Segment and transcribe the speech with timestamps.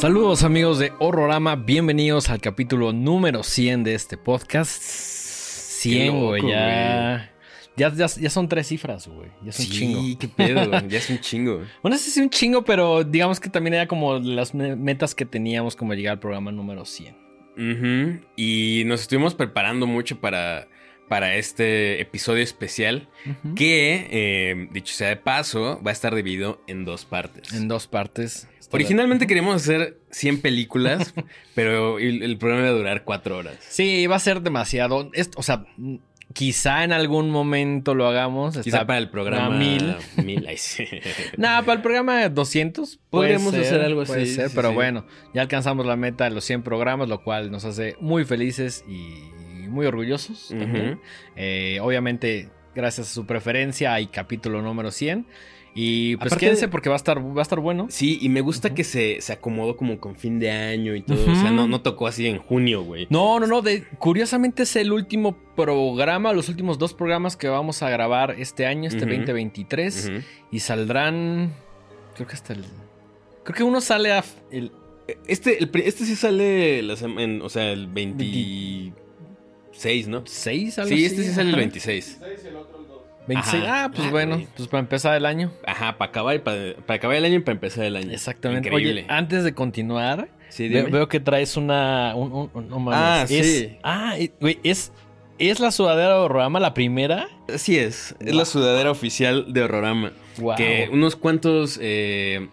[0.00, 4.80] Saludos amigos de Horrorama, bienvenidos al capítulo número 100 de este podcast.
[4.80, 7.30] 100, güey, ya,
[7.76, 9.28] ya, ya, ya son tres cifras, güey.
[9.42, 10.18] Ya es un sí, chingo.
[10.18, 11.62] qué pedo, ya es un chingo.
[11.82, 15.26] Bueno, sí es un chingo, pero digamos que también era como las me- metas que
[15.26, 17.14] teníamos como llegar al programa número 100.
[17.58, 20.66] Ujú, Y nos estuvimos preparando mucho para,
[21.10, 23.56] para este episodio especial Ujú.
[23.56, 27.52] que, eh, dicho sea de paso, va a estar dividido en dos partes.
[27.52, 28.46] En dos partes.
[28.70, 31.12] Originalmente queríamos hacer 100 películas,
[31.56, 33.56] pero el, el programa iba a durar 4 horas.
[33.68, 35.10] Sí, va a ser demasiado.
[35.12, 35.64] Es- o sea,
[36.32, 38.54] quizá en algún momento lo hagamos.
[38.58, 39.96] Quizá Está- para el programa mil.
[40.24, 40.84] mil, ay, sí.
[41.38, 44.68] Nah, para el programa 200 puede Podríamos ser, hacer algo puede así, ser, sí, pero
[44.68, 44.74] sí.
[44.76, 48.84] bueno, ya alcanzamos la meta de los 100 programas, lo cual nos hace muy felices
[48.88, 49.24] y
[49.70, 51.00] muy orgullosos también.
[51.36, 55.26] Eh, obviamente, gracias a su preferencia, hay capítulo número 100.
[55.72, 57.86] Y pues Aparte- quédense porque va a estar, va a estar bueno.
[57.90, 61.22] Sí, y me gusta que se, se acomodó como con fin de año y todo.
[61.30, 63.06] O sea, no, no tocó así en junio, güey.
[63.08, 63.62] No, no, no.
[63.62, 68.66] de- curiosamente es el último programa, los últimos dos programas que vamos a grabar este
[68.66, 69.14] año, este Ujú.
[69.14, 70.10] 2023.
[70.10, 70.24] Ujú.
[70.50, 71.52] Y saldrán.
[72.16, 72.64] Creo que hasta el.
[73.44, 74.24] Creo que uno sale a.
[74.50, 74.72] El,
[75.28, 77.86] Este, el este sí sale, la o sea, el
[79.82, 80.22] 26, ¿no?
[80.26, 81.60] 6 algo Sí, así, este sí sale el ajá.
[81.60, 82.18] 26.
[83.26, 83.62] 26.
[83.64, 83.84] Ajá.
[83.84, 84.48] Ah, pues Ah, bueno, güey.
[84.56, 85.52] pues para empezar el año.
[85.66, 88.10] Ajá, para acabar, y para, para acabar el año y para empezar el año.
[88.12, 88.68] Exactamente.
[88.68, 89.02] Increíble.
[89.02, 90.90] Oye, antes de continuar, sí, ve- dime.
[90.90, 92.14] veo que traes una.
[92.16, 93.78] Un, un- un- no mames, Ah, es- sí.
[93.82, 94.92] Ah, y- güey, es.
[95.38, 97.26] ¿Es la sudadera de Horrorama la primera?
[97.52, 98.34] Así es, es Wow.
[98.40, 100.12] la sudadera oficial de Horrorama.
[100.38, 100.56] Wow.
[100.56, 102.48] Que unos cuantos eh,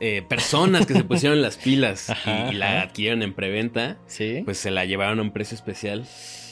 [0.00, 4.42] eh, personas que se pusieron las pilas Ajá, y, y la adquirieron en preventa, Sí.
[4.44, 6.04] pues se la llevaron a un precio especial.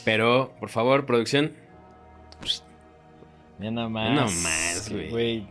[0.05, 1.53] Pero, por favor, producción,
[3.59, 4.11] Mira nada más.
[4.11, 5.47] Nada más, güey.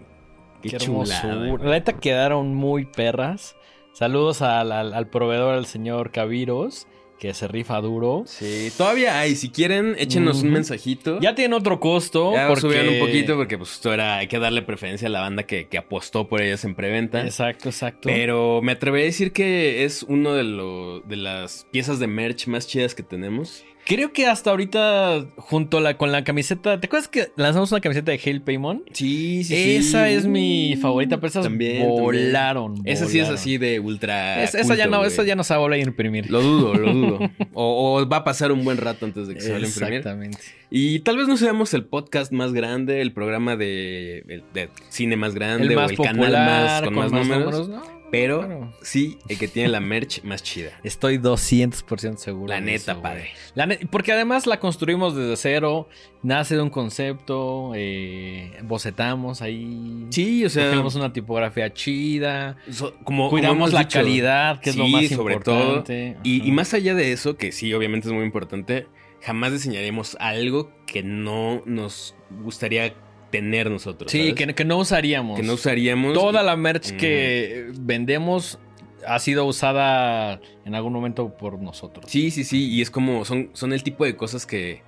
[0.61, 1.23] Qué, Qué hermosura.
[1.63, 3.55] La neta quedaron muy perras.
[3.93, 6.87] Saludos al, al- al proveedor, al señor Caviros,
[7.21, 8.23] que se rifa duro.
[8.25, 9.35] Sí, todavía hay.
[9.35, 11.19] Si quieren, échenos un mensajito.
[11.19, 12.33] Ya tiene otro costo.
[12.33, 12.61] Ya porque...
[12.61, 15.67] subieron un poquito porque pues esto era, hay que darle preferencia a la banda que,
[15.67, 17.23] que apostó por ellas en preventa.
[17.23, 18.09] Exacto, exacto.
[18.09, 22.47] Pero me atrevería a decir que es uno de, lo- de las piezas de merch
[22.47, 23.63] más chidas que tenemos.
[23.95, 26.79] Creo que hasta ahorita, junto a la, con la camiseta.
[26.79, 28.83] ¿Te acuerdas que lanzamos una camiseta de Hail Paymon?
[28.93, 32.75] Sí, Esa es mi favorita, pero esas También, volaron.
[32.85, 34.43] Esa sí es así de ultra.
[34.43, 36.31] Es- esa, ya no, esa ya no se va a volver a imprimir.
[36.31, 37.19] Lo dudo, lo dudo.
[37.53, 39.93] O, o va a pasar un buen rato antes de que se vaya a imprimir.
[39.95, 40.37] Exactamente.
[40.69, 44.41] Y tal vez no seamos el podcast más grande, el programa de,
[44.89, 47.69] cine más grande El o más el popular, canal más con, más, números.
[47.69, 48.73] No, pero claro.
[48.81, 50.71] sí el que tiene la merch más chida.
[50.83, 52.47] Estoy 200% seguro.
[52.47, 53.29] La neta, eso, padre.
[53.55, 55.87] La ne- porque además la construimos desde cero,
[56.21, 60.05] nace de un concepto, eh, bocetamos ahí.
[60.09, 64.71] Sí, o sea, Cogemos una tipografía chida, so- como como cuidamos la dicho, calidad, que
[64.71, 66.17] es lo más sobre importante.
[66.23, 68.87] Y, y más allá de eso, que sí, obviamente es muy importante,
[69.21, 72.93] jamás diseñaremos algo que no nos gustaría
[73.31, 74.11] tener nosotros.
[74.11, 75.39] Sí, que, que no usaríamos.
[75.39, 76.13] Que no usaríamos.
[76.13, 78.59] Toda la merch que vendemos
[79.07, 82.05] ha sido usada en algún momento por nosotros.
[82.07, 82.69] Sí, sí, sí.
[82.69, 84.81] Y es como, son, son el tipo de cosas que.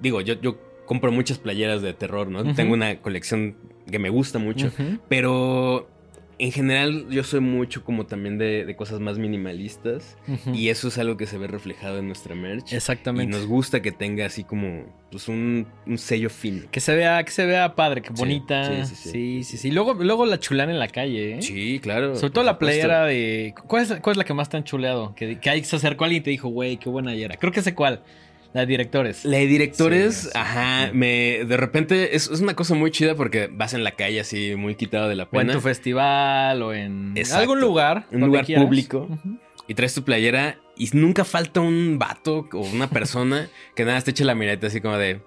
[0.00, 2.54] Digo, yo, yo compro muchas playeras de terror, ¿no?
[2.54, 3.56] Tengo una colección
[3.90, 4.70] que me gusta mucho.
[5.08, 5.88] Pero
[6.40, 10.16] en general, yo soy mucho como también de, de cosas más minimalistas.
[10.52, 12.72] Y eso es algo que se ve reflejado en nuestra merch.
[12.72, 13.36] Y Exactamente.
[13.36, 16.62] nos gusta que tenga así como pues un, un sello fino.
[16.70, 18.84] Que se vea, que se vea padre, que Sí, bonita.
[18.84, 19.56] sí, Sí, sí, sí, sí.
[19.58, 19.70] sí.
[19.72, 21.42] Luego, luego la chulana en la calle, ¿eh?
[21.42, 22.14] Sí, claro.
[22.14, 23.54] Sobre todo la playera de.
[23.66, 25.14] ¿Cuál es, cuál es la que más te han chuleado?
[25.16, 27.36] Que, que ahí se acercó alguien y te dijo, güey, qué buena era.
[27.36, 28.02] Creo que sé cuál.
[28.54, 29.24] La de directores.
[29.24, 30.96] La de directores, Sí, ajá, sí.
[30.96, 34.54] me de repente es, es una cosa muy chida porque vas en la calle así
[34.56, 37.42] muy quitado de la O en pena tu festival o en Exacto.
[37.42, 38.06] algún lugar.
[38.10, 38.64] Un lugar quieras.
[38.64, 39.08] público.
[39.66, 44.12] Y traes tu playera y nunca falta un vato o una persona que nada te
[44.12, 45.20] eche la mirada así como de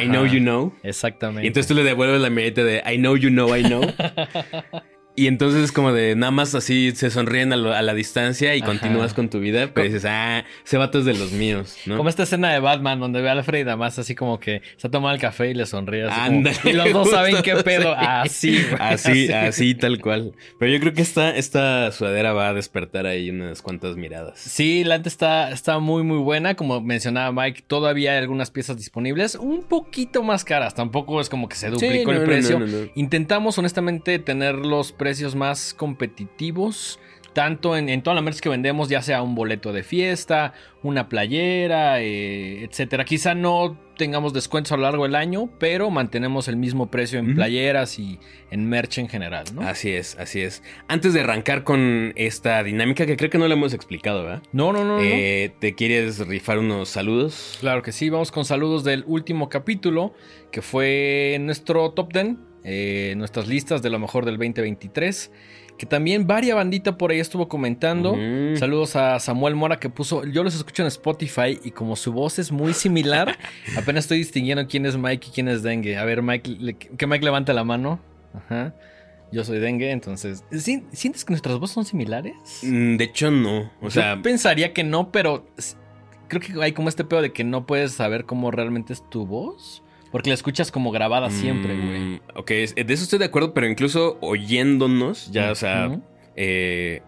[0.00, 0.72] I know you know.
[0.84, 1.42] Exactamente.
[1.44, 3.82] Y entonces tú le devuelves la mirada de I know you know I know.
[5.18, 8.54] Y entonces es como de nada más así se sonríen a, lo- a la distancia
[8.54, 8.66] y Ajá.
[8.66, 11.96] continúas con tu vida, pero dices, ah, ese vato es de los míos, ¿no?
[11.96, 14.62] Como esta escena de Batman donde ve a Alfred y nada más así como que
[14.76, 17.56] se ha tomado el café y le sonríe así como- y los dos saben qué
[17.56, 17.94] pedo.
[18.28, 18.56] sí.
[18.58, 18.76] Así, güey.
[18.80, 20.34] Así, así, tal cual.
[20.60, 24.38] Pero yo creo que esta, esta sudadera va a despertar ahí unas cuantas miradas.
[24.38, 26.54] Sí, la neta está, está muy, muy buena.
[26.54, 29.34] Como mencionaba Mike, todavía hay algunas piezas disponibles.
[29.34, 30.74] Un poquito más caras.
[30.76, 32.58] Tampoco es como que se duplicó Sí, no, el precio.
[32.60, 32.88] no, no, no.
[32.94, 36.98] Intentamos, honestamente, tener los precios más competitivos.
[37.34, 41.08] tanto en, en toda la merch que vendemos, ya sea un boleto de fiesta, una
[41.08, 43.04] playera, eh, etcétera.
[43.04, 47.34] Quizá no tengamos descuentos a lo largo del año, pero mantenemos el mismo precio en
[47.34, 48.18] playeras y
[48.50, 49.62] en merch en general, ¿no?
[49.62, 50.62] Así es, así es.
[50.86, 54.42] Antes de arrancar con esta dinámica que creo que no la hemos explicado, ¿verdad?
[54.52, 55.00] No, no, no.
[55.00, 57.58] Eh, ¿Te quieres rifar unos saludos?
[57.60, 60.14] Claro que sí, vamos con saludos del último capítulo,
[60.50, 62.36] que fue nuestro top 10,
[62.70, 65.30] eh, nuestras listas de lo mejor del 2023
[65.78, 68.14] que también varia bandita por ahí estuvo comentando.
[68.56, 72.38] Saludos a Samuel Mora que puso, yo los escucho en Spotify y como su voz
[72.38, 73.38] es muy similar,
[73.78, 75.96] apenas estoy distinguiendo quién es Mike y quién es Dengue.
[75.96, 78.00] A ver, Mike, que Mike levante la mano.
[78.34, 78.74] Ajá.
[79.30, 82.34] Yo soy Dengue, entonces, ¿sientes que nuestras voces son similares?
[82.62, 83.70] Mm, de hecho, no.
[83.80, 85.46] O sea, pensaría que no, pero
[86.28, 89.26] creo que hay como este pedo de que no puedes saber cómo realmente es tu
[89.26, 89.82] voz.
[90.10, 92.00] Porque la escuchas como grabada siempre, güey.
[92.00, 96.00] Mm, ok, de eso estoy de acuerdo, pero incluso oyéndonos, ya, o sea,
[96.36, 97.02] eh,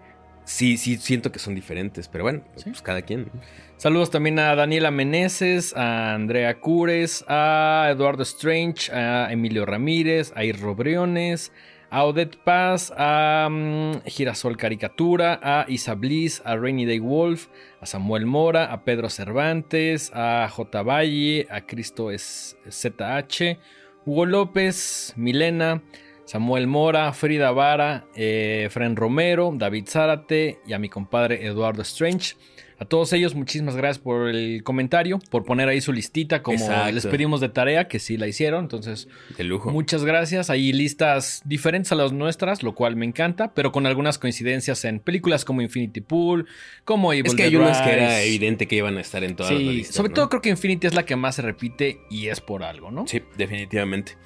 [0.44, 3.30] sí, sí siento que son diferentes, pero bueno, pues cada quien.
[3.76, 10.44] Saludos también a Daniela Meneses, a Andrea Cures, a Eduardo Strange, a Emilio Ramírez, a
[10.44, 11.50] Irro Briones,
[11.90, 17.48] a Odette Paz, a mm, Girasol Caricatura, a Isa Bliss, a Rainy Day Wolf,
[17.80, 20.82] a Samuel Mora, a Pedro Cervantes, a J.
[20.82, 23.58] Valle, a Cristo ZH,
[24.06, 25.82] Hugo López, Milena,
[26.24, 32.36] Samuel Mora, Frida Vara, eh, Fren Romero, David Zárate y a mi compadre Eduardo Strange.
[32.80, 37.06] A todos ellos, muchísimas gracias por el comentario, por poner ahí su listita como les
[37.06, 38.64] pedimos de tarea, que sí la hicieron.
[38.64, 39.06] Entonces,
[39.36, 39.70] de lujo.
[39.70, 40.48] Muchas gracias.
[40.48, 44.98] Hay listas diferentes a las nuestras, lo cual me encanta, pero con algunas coincidencias en
[44.98, 46.46] películas como Infinity Pool,
[46.86, 49.52] como Evil Es que hay unas que era evidente que iban a estar en todas
[49.52, 49.94] las listas.
[49.94, 52.90] Sobre todo creo que Infinity es la que más se repite y es por algo,
[52.90, 53.06] ¿no?
[53.06, 54.16] Sí, definitivamente.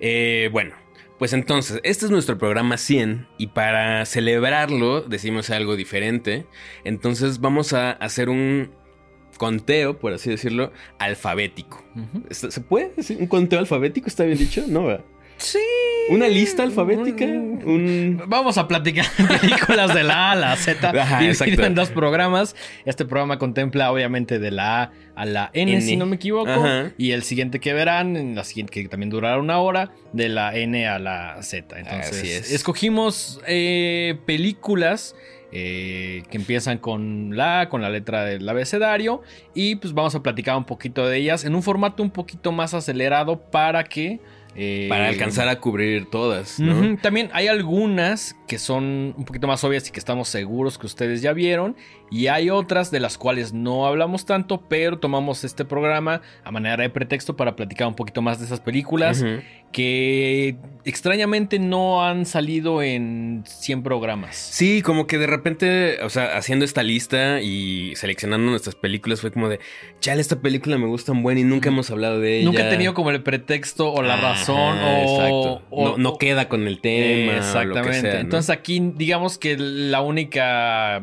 [0.00, 0.74] Eh, bueno,
[1.18, 6.46] pues entonces, este es nuestro programa 100 y para celebrarlo decimos algo diferente.
[6.84, 8.70] Entonces vamos a hacer un
[9.36, 11.84] conteo, por así decirlo, alfabético.
[12.30, 14.06] ¿Se puede decir un conteo alfabético?
[14.06, 14.64] ¿Está bien dicho?
[14.68, 15.04] No, ¿verdad?
[15.38, 15.58] Sí.
[16.10, 17.26] Una lista alfabética.
[18.26, 19.06] Vamos a platicar
[19.40, 20.92] películas de la A a la Z.
[21.20, 22.56] dividido en dos programas.
[22.84, 26.64] Este programa contempla, obviamente, de la A a la N, si no me equivoco.
[26.96, 30.56] Y el siguiente que verán, en la siguiente que también durará una hora, de la
[30.56, 31.78] N a la Z.
[31.78, 35.14] Entonces, escogimos eh, películas.
[35.50, 39.22] Eh, que empiezan con la A, con la letra del abecedario
[39.54, 42.74] y pues vamos a platicar un poquito de ellas en un formato un poquito más
[42.74, 44.20] acelerado para que
[44.88, 46.96] para eh, alcanzar a cubrir todas, ¿no?
[46.98, 51.22] También hay algunas que son un poquito más obvias y que estamos seguros que ustedes
[51.22, 51.76] ya vieron.
[52.10, 56.82] Y hay otras de las cuales no hablamos tanto, pero tomamos este programa a manera
[56.82, 59.22] de pretexto para platicar un poquito más de esas películas
[59.72, 60.56] que
[60.86, 64.36] extrañamente no han salido en 100 programas.
[64.36, 69.30] Sí, como que de repente, o sea, haciendo esta lista y seleccionando nuestras películas fue
[69.30, 69.60] como de,
[70.00, 72.46] chale, esta película me gusta un buen y nunca hemos hablado de ella.
[72.46, 76.80] Nunca he tenido como el pretexto o la razón o, o, no, queda con el
[76.80, 77.36] tema.
[77.36, 78.37] Exactamente.
[78.38, 81.00] Entonces aquí digamos que la única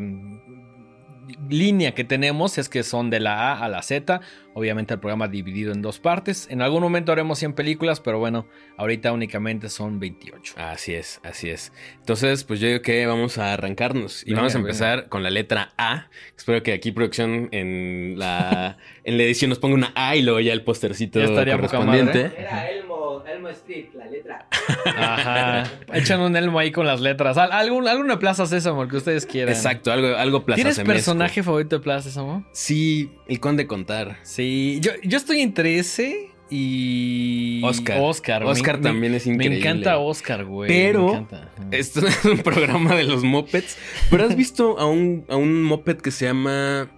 [1.49, 4.21] línea que tenemos es que son de la A a la Z.
[4.53, 6.47] Obviamente el programa dividido en dos partes.
[6.49, 8.47] En algún momento haremos 100 películas, pero bueno,
[8.77, 10.53] ahorita únicamente son 28.
[10.57, 11.73] Así es, así es.
[11.97, 15.73] Entonces, pues yo digo que vamos a arrancarnos y vamos a empezar con la letra
[15.77, 16.07] A.
[16.37, 20.39] Espero que aquí producción en la, en la edición nos ponga una A y luego
[20.39, 22.31] ya el postercito correspondiente.
[22.37, 24.47] Era Elmo, Elmo Street, la letra.
[24.85, 25.63] Ajá.
[25.93, 27.37] Echan un Elmo ahí con las letras.
[27.37, 29.53] ¿Algún, alguna Plaza Sésamo que ustedes quieran.
[29.53, 32.45] Exacto, algo, algo Plaza ¿Tienes personaje favorito de Plaza Sésamo?
[32.51, 34.17] Sí, el Conde Contar.
[34.23, 37.99] Sí, yo, yo estoy entre ese y Oscar.
[38.01, 39.57] Oscar, Oscar también es increíble.
[39.57, 40.67] Me encanta Oscar, güey.
[40.67, 41.27] Pero
[41.71, 43.77] esto es un programa de los mopeds.
[44.09, 46.89] Pero has visto a un, a un moped que se llama.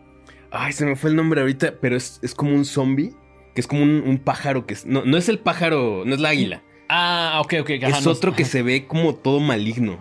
[0.52, 3.14] Ay, se me fue el nombre ahorita, pero es, como un zombie.
[3.58, 4.78] Que es como un, pájaro que.
[4.86, 6.62] no, no es el pájaro, no es la águila.
[6.90, 7.70] Ah, ok, ok.
[7.72, 9.98] es otro que se ve como todo maligno.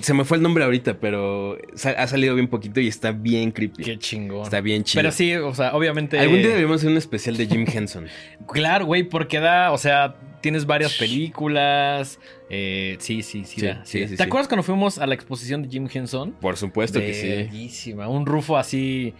[0.00, 1.58] Se me fue el nombre ahorita, pero
[1.96, 3.82] ha salido bien poquito y está bien creepy.
[3.82, 4.44] Qué chingón.
[4.44, 5.00] Está bien chido.
[5.00, 6.20] Pero sí, o sea, obviamente.
[6.20, 8.06] Algún día deberíamos hacer un especial de Jim Henson.
[8.46, 12.20] claro, güey, porque da, o sea, tienes varias películas.
[12.48, 13.60] Eh, sí, sí, sí.
[13.82, 16.30] sí, ¿Te acuerdas cuando fuimos a la exposición de Jim Henson?
[16.40, 17.26] Por supuesto que sí.
[17.26, 18.06] Bellísima.
[18.06, 19.14] Un rufo así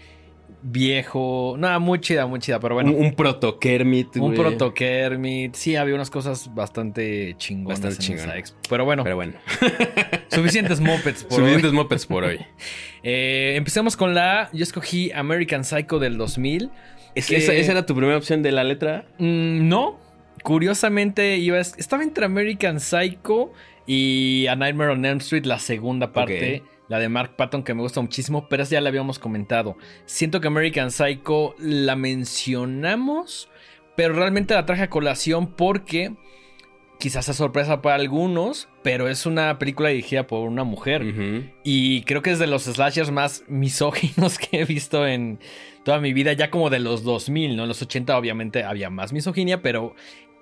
[0.62, 1.56] viejo.
[1.58, 2.92] Nada, muy chida, muy chida, pero bueno.
[2.92, 4.16] Un, proto Kermit.
[4.16, 5.54] Un proto Kermit.
[5.54, 7.80] Sí, había unas cosas bastante chingonas.
[7.80, 8.54] Bastante chingonas.
[8.68, 9.04] Pero bueno.
[9.04, 9.34] Pero bueno.
[10.28, 12.38] suficientes mopeds por suficientes mopeds por hoy.
[13.04, 14.50] Eh, empecemos con la.
[14.52, 16.68] Yo escogí American Psycho del 2000.
[17.14, 19.06] ¿Esa, era tu primera opción de la letra?
[19.18, 20.00] Mm, no.
[20.42, 23.52] Curiosamente, iba, estaba entre American Psycho
[23.86, 26.64] Y A Nightmare on Elm Street, la segunda parte.
[26.88, 29.76] La de Mark Patton, que me gusta muchísimo, pero esa ya la habíamos comentado.
[30.06, 33.50] Siento que American Psycho la mencionamos,
[33.96, 36.14] pero realmente la traje a colación porque
[36.98, 41.50] quizás sea sorpresa para algunos, pero es una película dirigida por una mujer.
[41.62, 45.38] Y creo que es de los slashers más misóginos que he visto en
[45.84, 47.62] toda mi vida, ya como de los 2000, ¿no?
[47.62, 49.94] En los 80 obviamente había más misoginia, pero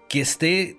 [0.08, 0.76] que esté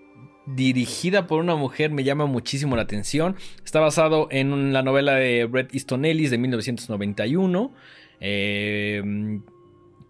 [0.47, 3.35] dirigida por una mujer me llama muchísimo la atención.
[3.63, 7.71] Está basado en la novela de Bret Easton Ellis de 1991.
[8.19, 9.39] Eh,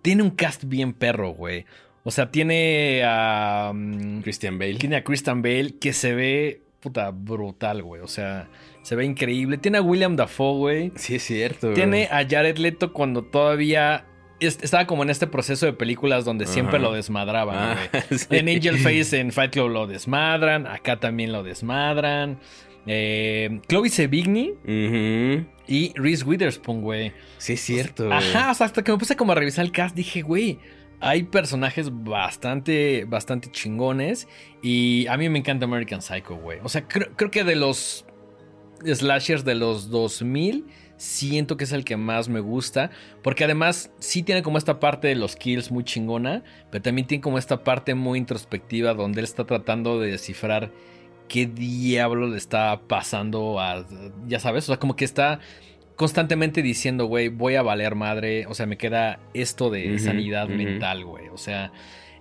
[0.01, 1.65] tiene un cast bien perro, güey.
[2.03, 3.71] O sea, tiene a...
[3.73, 4.75] mm, Christian Bale.
[4.75, 8.01] tiene a Christian Bale que se ve puta brutal, güey.
[8.01, 8.47] O sea,
[8.83, 9.57] se ve increíble.
[9.57, 10.91] Tiene a William Dafoe, güey.
[10.95, 11.73] Sí, es cierto.
[11.73, 14.05] Tiene a Jared Leto cuando todavía
[14.39, 17.77] estaba como en este proceso de películas donde siempre lo desmadraban, Ah,
[18.11, 18.25] sí.
[18.29, 20.67] En Angel Face, en Fight Club lo desmadran.
[20.67, 22.39] Acá también lo desmadran.
[22.85, 24.53] Eh, Chloe Sevigny
[25.67, 27.11] y Reese Witherspoon, güey.
[27.37, 28.11] Sí, es cierto.
[28.11, 30.59] Ajá, o sea, hasta que me puse como a revisar el cast, dije, güey,
[31.01, 34.27] hay personajes bastante, bastante chingones.
[34.61, 36.59] Y a mí me encanta American Psycho, güey.
[36.63, 38.05] O sea, creo, creo que de los
[38.85, 40.65] slashers de los 2000,
[40.97, 42.91] siento que es el que más me gusta.
[43.23, 47.21] Porque además sí tiene como esta parte de los kills muy chingona, pero también tiene
[47.21, 50.71] como esta parte muy introspectiva donde él está tratando de descifrar
[51.27, 53.85] qué diablo le está pasando a...
[54.27, 55.39] Ya sabes, o sea, como que está
[55.95, 58.45] constantemente diciendo, güey, voy a valer madre.
[58.47, 61.27] O sea, me queda esto de sanidad mental, güey.
[61.29, 61.71] O sea,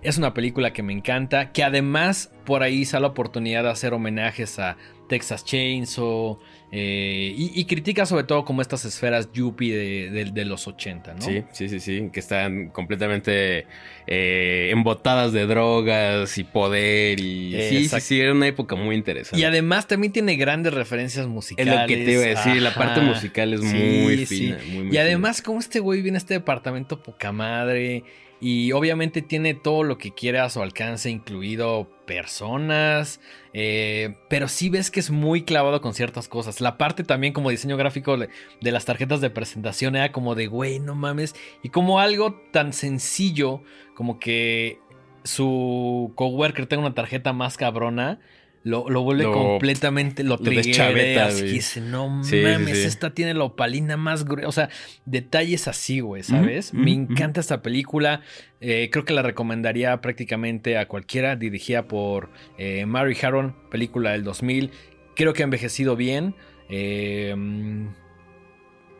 [0.01, 1.51] es una película que me encanta.
[1.51, 6.37] Que además por ahí sale la oportunidad de hacer homenajes a Texas Chainsaw.
[6.71, 11.13] eh, y, y critica sobre todo como estas esferas yuppie de, de- de los 80,
[11.13, 11.21] ¿no?
[11.21, 13.65] Sí, sí, sí, sí, que están completamente
[14.05, 17.55] eh, embotadas de drogas y poder y...
[17.55, 19.39] Eh, sí, sí, sí, era una época muy interesante.
[19.39, 21.73] Y además también tiene grandes referencias es musicales.
[21.81, 23.67] lo que te iba a decir, la parte musical es Sí,
[24.03, 24.25] muy sí.
[24.25, 24.57] fina.
[24.69, 28.03] muy, muy Y además, como este güey viene a este departamento poca madre.
[28.39, 33.19] Y obviamente tiene todo lo que quiere a su alcance, incluido personas.
[33.53, 36.61] eh, pero sí ves que es muy clavado con ciertas cosas.
[36.61, 38.29] La parte también como diseño gráfico de,
[38.61, 41.35] de las tarjetas de presentación era como de, güey, no mames.
[41.63, 43.63] Y como algo tan sencillo
[43.95, 44.79] como que
[45.23, 48.19] su coworker tenga una tarjeta más cabrona.
[48.67, 51.49] Lo, lo vuelve Lo- completamente, lo, lo trigueas, güey.
[51.49, 52.83] y dice, no sí, mames, sí.
[52.83, 54.47] esta tiene la opalina más gruesa.
[54.49, 54.69] O sea,
[55.05, 56.73] detalles así, güey, ¿sabes?
[56.73, 58.21] Me encanta esta película.
[58.59, 61.35] Eh, creo que la recomendaría prácticamente a cualquiera.
[61.37, 64.71] Dirigida por eh, Mary Harron, película del 2000.
[65.15, 66.35] Creo que ha envejecido bien.
[66.69, 67.87] Eh, mm,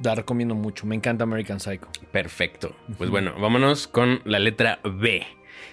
[0.03, 0.85] la recomiendo mucho.
[0.85, 1.87] Me encanta American Psycho.
[2.11, 2.75] Perfecto.
[2.97, 5.25] Pues bueno, vámonos con la letra B.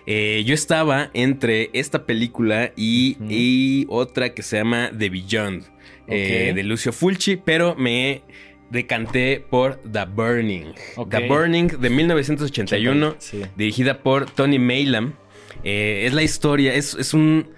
[0.07, 5.65] Eh, yo estaba entre esta película y, otra que se llama The Beyond,
[6.09, 8.23] eh, de Lucio Fulci, pero me
[8.71, 10.75] decanté por The Burning.
[11.09, 13.43] The Burning de 1981, Sí.
[13.57, 15.15] dirigida por Tony Maylam.
[15.63, 17.51] Eh, es la historia, es, es un...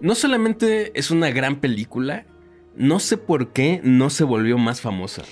[0.00, 2.26] No solamente es una gran película,
[2.76, 5.22] no sé por qué no se volvió más famosa.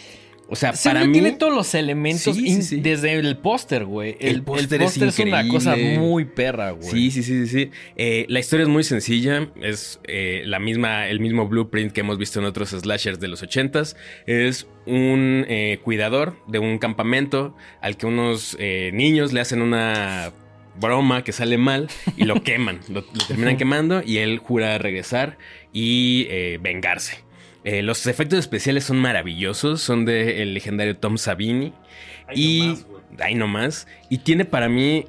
[0.48, 1.12] O sea, para mí...
[1.12, 2.80] tiene todos los elementos Sí, sí, in- sí.
[2.80, 4.16] desde el póster, güey.
[4.20, 6.90] El El, póster es es, una cosa muy perra, güey.
[6.90, 7.64] Sí, sí, sí, sí.
[7.64, 7.70] sí.
[7.96, 9.48] Eh, la historia es muy sencilla.
[9.62, 13.42] Es eh, la misma, el mismo blueprint que hemos visto en otros slashers de los
[13.42, 13.96] ochentas.
[14.26, 20.32] Es un eh, cuidador de un campamento al que unos eh, niños le hacen una
[20.78, 22.80] broma que sale mal y lo queman.
[22.88, 25.38] lo, lo terminan quemando y él jura regresar
[25.72, 26.26] y
[26.60, 27.18] vengarse.
[27.64, 29.80] Eh, los efectos especiales son maravillosos.
[29.80, 31.72] Son del legendario Tom Savini.
[32.34, 32.74] y
[33.18, 33.86] ahí nomás.
[34.08, 35.06] Y tiene para mí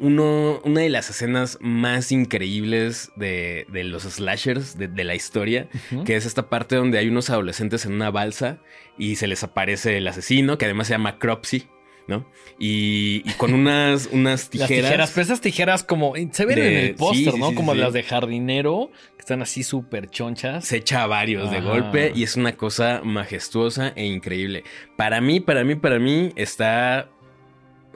[0.00, 5.68] uno, una de las escenas más increíbles de, de los slashers de, de la historia,
[6.04, 8.58] que es esta parte donde hay unos adolescentes en una balsa
[8.98, 11.66] y se les aparece el asesino, que además se llama Cropsy,
[12.08, 12.26] ¿no?
[12.58, 14.84] Y, y con unas, unas Las tijeras.
[14.90, 17.50] tijeras, pero esas tijeras como se ven De- en el póster, sí, ¿no?
[17.50, 17.78] sí, como sí.
[17.78, 20.64] las de jardinero, que están así súper chonchas.
[20.64, 24.64] se echa a varios de golpe y es una cosa majestuosa e increíble.
[24.96, 27.10] Para mí, para mí, para mí está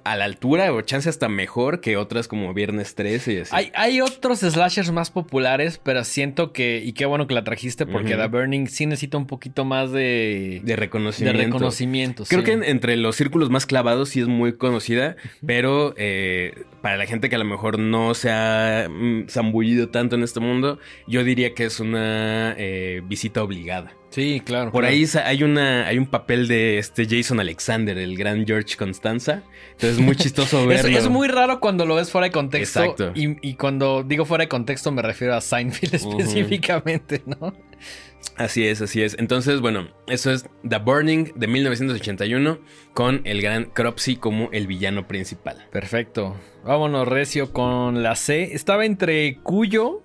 [0.04, 3.50] a la altura o chance hasta mejor que otras como Viernes 13 y así.
[3.54, 7.87] Hay, hay otros slashers más populares, pero siento que, y qué bueno que la trajiste,
[7.87, 8.16] porque.
[8.16, 11.38] The Burning sí necesita un poquito más de, de de reconocimiento.
[11.42, 12.25] reconocimiento.
[12.28, 12.47] Creo sí.
[12.47, 15.16] que en- entre los círculos más clavados sí es muy conocida,
[15.47, 20.16] pero eh, para la gente que a lo mejor no se ha mm, zambullido tanto
[20.16, 23.92] en este mundo, yo diría que es una eh, visita obligada.
[24.12, 24.71] Sí, claro.
[24.71, 24.95] Por claro.
[24.95, 29.42] ahí hay una hay un papel de este Jason Alexander, el gran George Constanza.
[29.73, 30.99] Entonces es muy chistoso Es, verlo.
[30.99, 32.81] es muy raro cuando lo ves fuera de contexto.
[32.83, 33.12] Exacto.
[33.14, 37.54] Y, y cuando digo fuera de contexto me refiero a Seinfeld específicamente, ¿no?
[38.37, 39.16] Así es, así es.
[39.19, 42.59] Entonces, bueno, eso es The Burning de 1981
[42.95, 45.66] con el gran Cropsy como el villano principal.
[45.71, 46.37] Perfecto.
[46.64, 48.54] Vámonos, Recio, con la C.
[48.54, 50.02] Estaba entre Cuyo,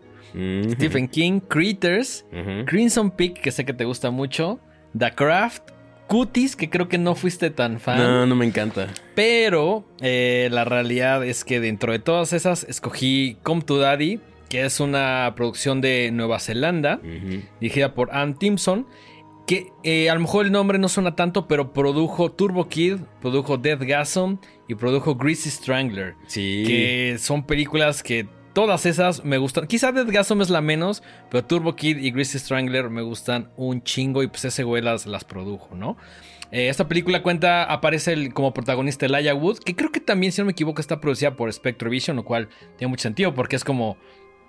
[0.73, 2.25] Stephen King, Critters.
[2.65, 4.59] Crimson Peak, que sé que te gusta mucho,
[4.97, 5.63] The Craft,
[6.07, 7.97] Cuties, que creo que no fuiste tan fan.
[7.97, 8.87] No, no me encanta.
[9.15, 14.63] Pero eh, la realidad es que dentro de todas esas escogí Come to Daddy, que
[14.63, 17.01] es una producción de Nueva Zelanda,
[17.59, 18.87] dirigida por Ann Timpson,
[19.45, 23.57] que eh, a lo mejor el nombre no suena tanto, pero produjo Turbo Kid, produjo
[23.57, 24.35] Death Gasm
[24.69, 26.63] y produjo Greasy Strangler, Sí.
[26.67, 28.27] que son películas que
[28.57, 29.67] todas esas me gustan.
[29.67, 33.83] Quizá Death Gasm es la menos, pero Turbo Kid y Greasy Strangler me gustan un
[33.83, 35.95] chingo y pues ese güey las, las produjo, ¿no?
[36.51, 40.41] Eh, esta película cuenta, aparece el- como protagonista Elijah Wood, que creo que también, si
[40.41, 42.49] no me equivoco, está producida por Spectrovision, lo cual
[42.79, 43.95] tiene mucho sentido porque es como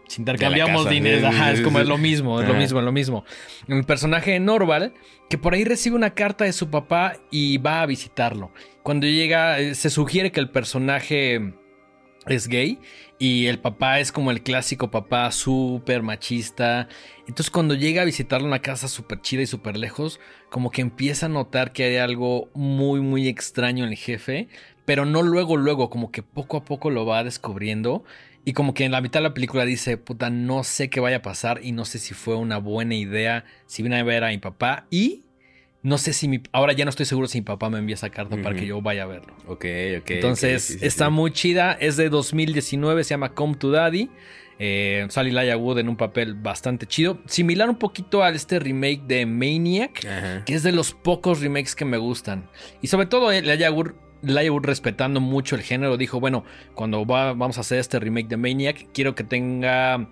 [0.09, 3.25] si intercambiamos dinero, ajá, es como es lo mismo, es lo mismo, es lo mismo.
[3.67, 4.95] El personaje de Norval,
[5.29, 8.53] que por ahí recibe una carta de su papá y va a visitarlo.
[8.83, 11.53] Cuando llega, eh, se sugiere que el personaje
[12.33, 12.79] es gay
[13.19, 16.89] y el papá es como el clásico papá súper machista.
[17.27, 20.21] Entonces cuando llega a visitarlo en una casa súper chida y súper lejos,
[20.51, 24.49] como que empieza a notar que hay algo muy, muy extraño en el jefe,
[24.85, 28.05] pero no luego, luego, como que poco a poco lo va descubriendo.
[28.45, 31.19] Y como que en la mitad de la película dice, puta, no sé qué vaya
[31.19, 34.29] a pasar y no sé si fue una buena idea si vine a ver a
[34.29, 35.25] mi papá y
[35.88, 36.40] no sé si mi...
[36.52, 38.80] Ahora ya no estoy seguro si mi papá me envía esa carta para que yo
[38.83, 39.33] vaya a verlo.
[39.47, 39.64] Ok,
[40.00, 40.11] ok.
[40.11, 41.11] Entonces, ok, sí, sí, está sí.
[41.12, 41.73] muy chida.
[41.73, 44.11] Es de 2019, se llama Come to Daddy.
[44.61, 47.18] Eh, sale Elijah Wood en un papel bastante chido.
[47.26, 50.45] Similar un poquito a este remake de Maniac, Ajá.
[50.45, 52.49] que es de los pocos remakes que me gustan.
[52.83, 57.61] Y sobre todo, eh, Wood respetando mucho el género, dijo: Bueno, cuando va- vamos a
[57.61, 60.09] hacer este remake de Maniac, quiero que tenga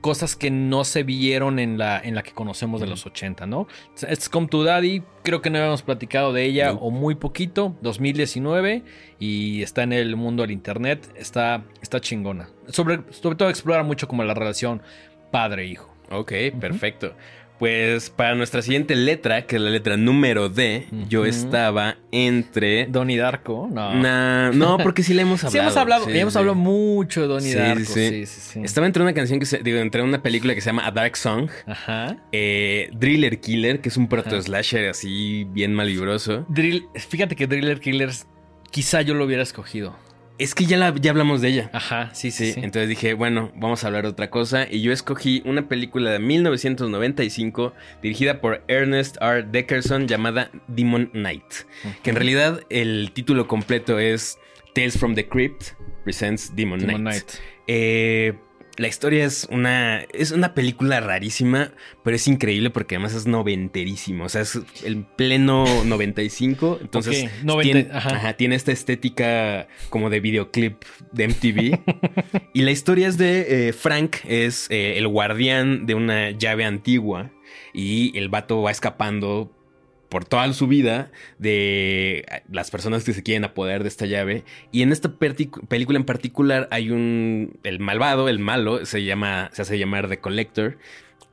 [0.00, 3.66] cosas que no se vieron en la, en la que conocemos de los 80, ¿no?
[4.08, 6.78] Es Come to Daddy, creo que no habíamos platicado de ella No.
[6.78, 8.82] o muy poquito, 2019,
[9.18, 12.48] y está en el mundo del internet, está, está chingona.
[12.68, 14.82] Sobre, sobre todo explora mucho como la relación
[15.30, 15.94] padre-hijo.
[16.10, 17.14] Ok, perfecto.
[17.60, 22.86] Pues para nuestra siguiente letra, que es la letra número D, yo estaba entre.
[22.86, 23.94] Donnie Darko, no.
[23.94, 25.52] Nah, no, porque sí le hemos hablado.
[25.52, 26.38] Sí, hemos hablado, Sí, hemos sí.
[26.38, 27.84] hablado mucho de Donnie Sí, Darko.
[27.84, 28.24] sí.
[28.26, 28.60] Sí.
[28.64, 29.58] Estaba entre una canción que se.
[29.58, 31.50] Digo, entre una película que se llama A Dark Song.
[31.66, 32.16] Ajá.
[32.32, 36.46] eh, Driller Killer, que es un proto-slasher así bien malibroso.
[36.48, 38.26] Drill, fíjate que Driller Killers
[38.70, 39.96] quizá yo lo hubiera escogido.
[40.40, 41.70] Es que ya, la, ya hablamos de ella.
[41.74, 44.66] Ajá, sí, sí, entonces dije, bueno, vamos a hablar de otra cosa.
[44.70, 49.42] Y yo escogí una película de 1995 dirigida por Ernest R.
[49.42, 51.44] Deckerson llamada Demon Knight.
[52.02, 54.38] Que en realidad el título completo es
[54.74, 55.72] Tales from the Crypt
[56.04, 57.22] Presents Demon, Demon Knight.
[57.22, 57.42] Knight.
[57.66, 58.34] Eh,
[58.76, 64.24] la historia es una, es una película rarísima, pero es increíble porque además es noventerísimo.
[64.24, 66.78] O sea, es el pleno 95.
[66.80, 68.16] Entonces, Ok, 90, tiene, ajá.
[68.16, 71.78] ajá, tiene esta estética como de videoclip de MTV.
[72.54, 77.30] y la historia es de eh, Frank, es eh, el guardián de una llave antigua.
[77.72, 79.52] Y el vato va escapando
[80.10, 84.44] por toda su vida de las personas que se quieren apoderar de esta llave.
[84.72, 87.58] Y en esta película en particular hay un...
[87.62, 89.48] El malvado, el malo, se llama...
[89.52, 90.76] Se hace llamar The Collector.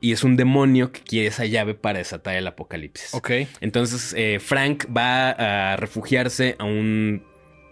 [0.00, 3.12] Y es un demonio que quiere esa llave para desatar el apocalipsis.
[3.14, 3.30] Ok.
[3.60, 7.24] Entonces eh, Frank va a refugiarse a un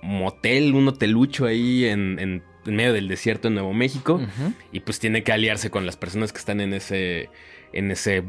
[0.02, 4.20] motel, un hotelucho ahí en, en- en medio del desierto de Nuevo México.
[4.72, 7.30] Y pues tiene que aliarse con las personas que están en ese,
[7.72, 8.24] en ese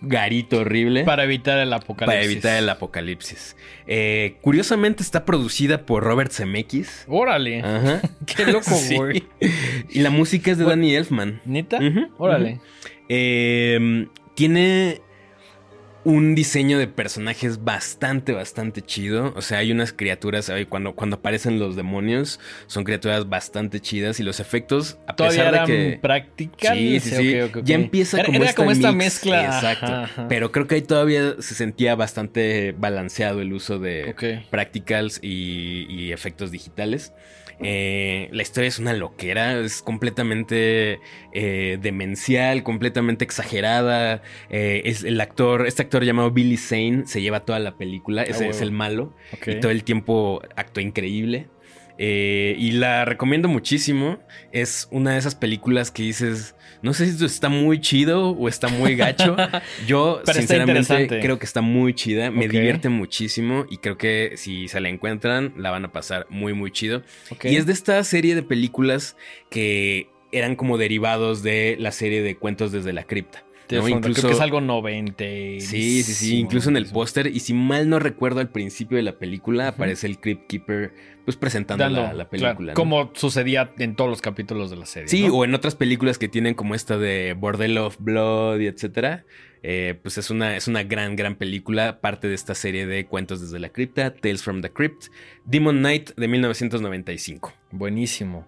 [0.00, 1.04] garito horrible.
[1.04, 2.06] Para evitar el apocalipsis.
[2.06, 3.56] para evitar el apocalipsis.
[3.86, 7.04] Eh, curiosamente está producida por Robert Zemeckis.
[7.08, 7.60] Órale.
[7.62, 8.00] Ajá.
[8.26, 8.96] Qué loco, Sí.
[8.96, 9.24] güey.
[9.90, 10.64] Y la música es de.
[10.64, 11.40] Danny Elfman.
[11.44, 11.78] ¿Neta?
[11.78, 12.60] Ujú, Órale.
[13.08, 15.00] Eh, tiene
[16.06, 19.32] un diseño de personajes bastante, bastante chido.
[19.34, 22.38] O sea, hay unas criaturas, cuando, cuando aparecen los demonios,
[22.68, 25.98] son criaturas bastante chidas y los efectos, a Todavía pesar de eran que...
[26.00, 27.02] prácticales.
[27.02, 27.60] Sí, sí, sí.
[27.64, 28.98] Ya empieza Era- como, era esta como esta mix.
[29.04, 29.44] mezcla.
[29.46, 29.86] Exacto.
[29.86, 30.28] Ajá, ajá.
[30.28, 34.14] Pero creo que ahí todavía se sentía bastante balanceado el uso de
[34.50, 37.12] practicals y, y efectos digitales.
[37.62, 41.00] Eh, la historia es una loquera, es completamente
[41.32, 44.22] eh, demencial, completamente exagerada.
[44.50, 48.44] Eh, es el actor, este actor llamado Billy Zane se lleva toda la película, ese
[48.44, 48.62] Ah, es huevo.
[48.64, 49.14] el malo
[49.46, 51.46] y todo el tiempo actúa increíble.
[51.98, 54.18] Eh, y la recomiendo muchísimo.
[54.52, 58.48] Es una de esas películas que dices, no sé si esto está muy chido o
[58.48, 59.36] está muy gacho.
[59.86, 62.30] Yo, Pero sinceramente, creo que está muy chida.
[62.30, 66.52] Me divierte muchísimo y creo que si se la encuentran, la van a pasar muy,
[66.52, 67.02] muy chido.
[67.42, 69.16] Y es de esta serie de películas
[69.50, 73.45] que eran como derivados de la serie de cuentos desde la cripta.
[73.70, 73.88] ¿No?
[73.88, 75.24] Incluso- Creo que es algo 90.
[75.24, 76.38] Sí, sí, sí.
[76.38, 77.26] Incluso en el póster.
[77.28, 80.92] Y si mal no recuerdo al principio de la película, aparece el Crypt Keeper,
[81.24, 82.54] pues presentando Dando, la, la película.
[82.54, 82.74] claro, ¿no?
[82.74, 85.08] Como sucedía en todos los capítulos de la serie.
[85.08, 85.34] Sí, ¿no?
[85.36, 89.24] o en otras películas que tienen como esta de Bordel of Blood y etcétera.
[89.68, 93.40] Eh, pues es una, es una gran, gran película, parte de esta serie de cuentos
[93.40, 95.06] desde la cripta, Tales from the Crypt,
[95.44, 97.52] Demon Knight de 1995.
[97.72, 98.46] Buenísimo.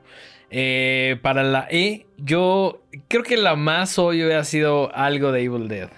[0.51, 5.67] Eh, para la E, yo creo que la más obvio ha sido algo de Evil
[5.67, 5.91] Dead.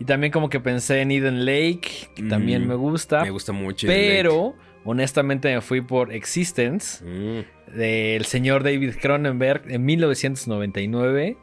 [0.00, 3.22] Y también como que pensé en Eden Lake, que también me gusta.
[3.22, 3.86] Me gusta mucho.
[3.86, 7.76] pero, honestamente, me fui por Existence, Mm.
[7.76, 11.36] del señor David Cronenberg, en 1999.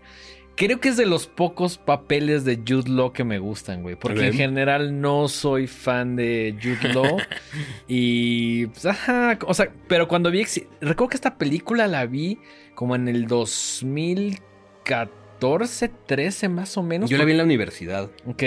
[0.59, 3.95] Creo que es de los pocos papeles de Jude Law que me gustan, güey.
[3.95, 7.17] Porque en general no soy fan de Jude Law.
[7.87, 10.43] y, pues, ajá, o sea, pero cuando vi...
[10.81, 12.39] Recuerdo que esta película la vi
[12.75, 17.09] como en el 2014, 13 más o menos.
[17.09, 18.11] Yo la vi en la universidad.
[18.25, 18.43] Ok.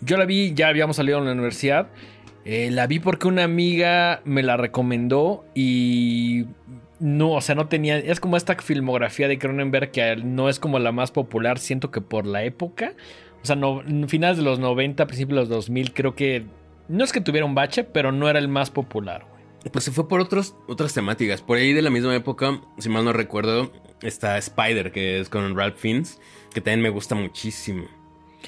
[0.00, 1.86] Yo la vi, ya habíamos salido en la universidad.
[2.44, 6.46] Eh, la vi porque una amiga me la recomendó y
[7.00, 7.98] no, o sea, no tenía.
[7.98, 12.00] Es como esta filmografía de Cronenberg que no es como la más popular, siento que
[12.00, 12.94] por la época.
[13.42, 16.46] O sea, no, finales de los 90, principios de los 2000, creo que
[16.88, 19.26] no es que tuviera un bache, pero no era el más popular.
[19.28, 19.70] güey.
[19.70, 21.42] Pues se fue por otros, otras temáticas.
[21.42, 25.56] Por ahí de la misma época, si mal no recuerdo, está Spider, que es con
[25.56, 26.20] Ralph Fiennes,
[26.52, 27.84] que también me gusta muchísimo.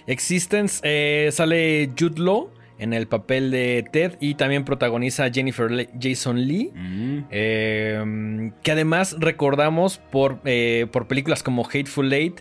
[0.06, 5.70] Existence eh, sale Jude Law en el papel de Ted y también protagoniza a Jennifer
[5.70, 6.72] Le- Jason Lee.
[6.74, 7.18] Mm.
[7.30, 12.40] Eh, que además recordamos por, eh, por películas como Hateful Eight.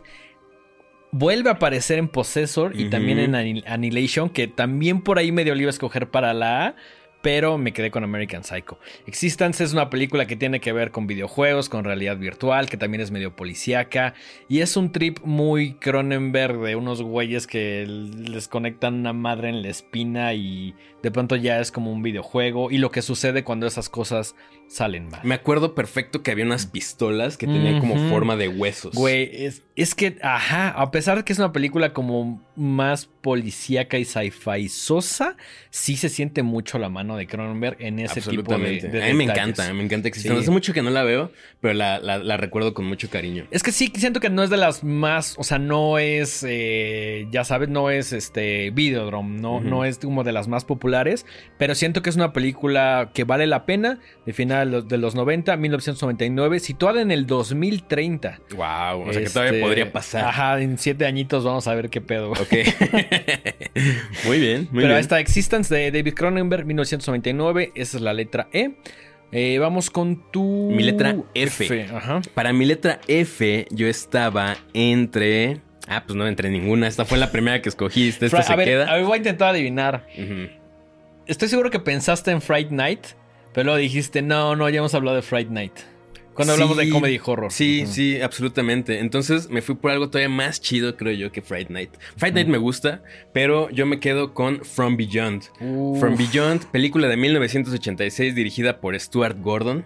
[1.11, 5.55] Vuelve a aparecer en Possessor y también en Anni- Annihilation, que también por ahí medio
[5.55, 6.75] le iba a escoger para la A,
[7.25, 8.77] pero me quedé con American Psycho.
[9.07, 13.01] Existence es una película que tiene que ver con videojuegos, con realidad virtual, que también
[13.01, 14.13] es medio policíaca,
[14.47, 19.63] y es un trip muy Cronenberg de unos güeyes que les conectan una madre en
[19.63, 23.65] la espina y de pronto ya es como un videojuego, y lo que sucede cuando
[23.65, 24.35] esas cosas
[24.67, 25.21] salen mal.
[25.23, 28.93] Me acuerdo perfecto que había unas pistolas que tenían como forma de huesos.
[28.95, 33.97] Güey, es, es que, ajá, a pesar de que es una película como más policíaca
[33.97, 35.35] y sci-fi sosa,
[35.69, 39.13] sí se siente mucho la mano de Cronenberg en ese tipo de, de a mí
[39.13, 40.29] me encanta, me encanta que Sí.
[40.29, 43.47] Hace mucho que no la veo, pero la, la- la recuerdo con mucho cariño.
[43.51, 47.27] Es que sí, siento que no es de las más, o sea, no es, eh,
[47.31, 51.25] ya sabes, no es este Videodrome, no, no es como de las más populares,
[51.57, 54.97] pero siento que es una película que vale la pena, de final de los- de
[54.97, 58.39] los 90, 1999, situada en el 2030.
[58.55, 60.25] Wow, o sea que todavía Este, podría pasar.
[60.25, 62.31] Ajá, en siete añitos vamos a ver qué pedo.
[62.31, 62.39] Ok.
[64.25, 64.99] muy bien, muy Pero bien.
[64.99, 68.71] esta Existence de David Cronenberg, 1999, esa es la letra E.
[69.31, 70.71] Eh, vamos con tu...
[70.71, 71.87] Mi letra F.
[71.93, 72.21] Ajá.
[72.33, 75.61] Para mi letra F, yo estaba entre.
[75.87, 76.87] Ah, pues no entre ninguna.
[76.87, 78.27] Esta fue la primera que escogiste.
[78.27, 78.89] Esta Fra- se a, ver, queda.
[78.89, 80.07] a ver, voy a intentar adivinar.
[81.27, 83.07] Estoy seguro que pensaste en Fright Night,
[83.55, 85.73] pero luego dijiste, no, no, ya hemos hablado de Fright Night.
[86.35, 87.49] Cuando hablamos de comedy horror.
[87.49, 88.99] Sí, sí, absolutamente.
[88.99, 91.91] Entonces me fui por algo todavía más chido, creo yo, que Fright Night.
[92.17, 95.43] Fright Night me gusta, pero yo me quedo con From Beyond.
[95.97, 99.85] From Beyond, película de 1986 dirigida por Stuart Gordon.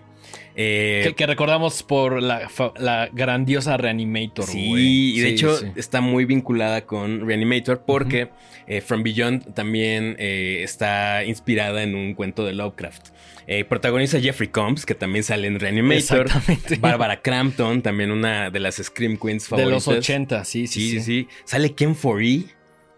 [0.55, 4.45] Eh, Que, que recordamos por la, la grandiosa Reanimator.
[4.45, 5.67] Sí, y de Sí, hecho sí.
[5.75, 8.29] está muy vinculada con Reanimator porque
[8.67, 13.09] eh, From Beyond también eh, está inspirada en un cuento de Lovecraft.
[13.51, 16.27] Eh, protagoniza Jeffrey Combs, que también sale en Reanimator.
[16.27, 16.75] Exactamente.
[16.79, 19.87] Bárbara Crampton, también una de las Scream Queens De favoritas.
[19.87, 20.97] los 80, sí, sí, Sí, sí.
[20.99, 21.27] sí, sí.
[21.45, 22.45] Sale Ken Foree,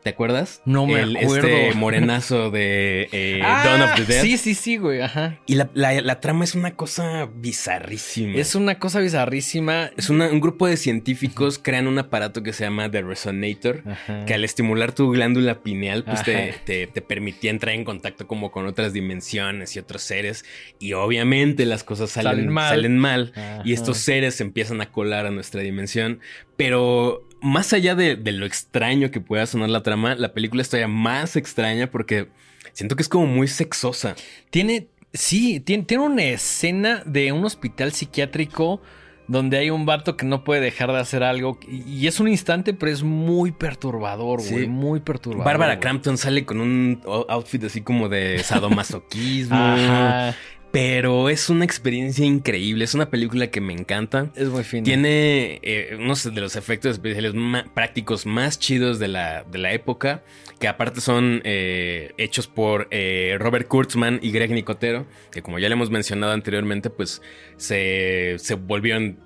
[0.04, 0.62] ¿te acuerdas?
[0.66, 1.48] No me El, acuerdo.
[1.48, 4.22] Este morenazo de eh, Ah, Dawn of the Dead.
[4.24, 5.40] Sí, sí, sí, güey, ajá.
[5.46, 8.38] Y la, la- la trama es una cosa bizarrísima.
[8.40, 9.92] Es una cosa bizarrísima.
[9.98, 14.26] Es una- un grupo de científicos crean un aparato que se llama The Resonator, Ajá.
[14.26, 18.52] que al estimular tu glándula pineal, pues te, te- te permitía entrar en contacto como
[18.52, 20.46] con otras dimensiones y otros seres.
[20.80, 22.70] Y obviamente las cosas salen, Salen mal.
[22.70, 23.34] salen mal.
[23.64, 26.20] Y estos seres se empiezan a colar a nuestra dimensión.
[26.58, 30.70] Pero más allá de, de lo extraño que pueda sonar la trama, la película es
[30.70, 32.28] todavía más extraña porque
[32.74, 34.16] siento que es como muy sexosa.
[34.50, 38.82] Tiene, sí, tiene, tiene una escena de un hospital psiquiátrico
[39.28, 42.74] donde hay un vato que no puede dejar de hacer algo y, es un instante,
[42.74, 44.68] pero es muy perturbador, güey, Sí.
[44.68, 45.46] muy perturbador.
[45.46, 45.80] Bárbara.
[45.80, 49.56] Crampton sale con un outfit así como de sadomasoquismo.
[49.56, 50.36] Ajá.
[50.72, 52.86] Pero es una experiencia increíble.
[52.86, 54.32] Es una película que me encanta.
[54.36, 54.84] Es muy fino.
[54.84, 57.34] Tiene eh, unos de los efectos especiales
[57.74, 60.24] prácticos más chidos de la, de la época,
[60.60, 65.68] que aparte son eh, hechos por eh, Robert Kurtzman y Greg Nicotero, que como ya
[65.68, 67.22] le hemos mencionado anteriormente, pues
[67.58, 69.20] se, se volvieron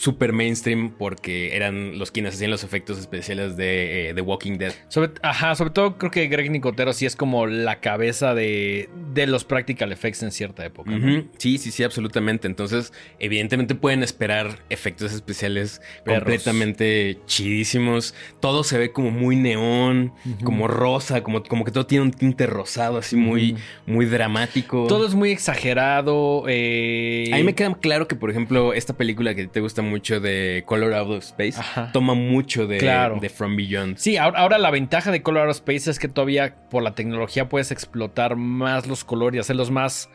[0.00, 4.72] super mainstream porque eran los quienes hacían los efectos especiales de eh, The Walking Dead.
[4.88, 9.26] Sobre, ajá, sobre todo creo que Greg Nicotero sí es como la cabeza de, de
[9.26, 10.90] los practical effects en cierta época.
[11.36, 12.46] Sí, sí, sí, absolutamente.
[12.48, 16.20] Entonces, evidentemente pueden esperar efectos especiales Perros.
[16.20, 18.14] completamente chidísimos.
[18.40, 22.46] Todo se ve como muy neón, como rosa, como, como que todo tiene un tinte
[22.46, 24.86] rosado, así muy, muy dramático.
[24.88, 26.44] Todo es muy exagerado.
[26.48, 29.89] eh, A mí me queda claro que, por ejemplo, esta película que te gusta mucho
[29.98, 31.90] de Color Out of Space Ajá.
[31.92, 33.18] toma mucho de, Claro.
[33.20, 33.96] de From Beyond.
[33.98, 36.94] Sí, ahora, ahora la ventaja de Color Out of Space es que todavía por la
[36.94, 40.08] tecnología puedes explotar más los colores y hacerlos más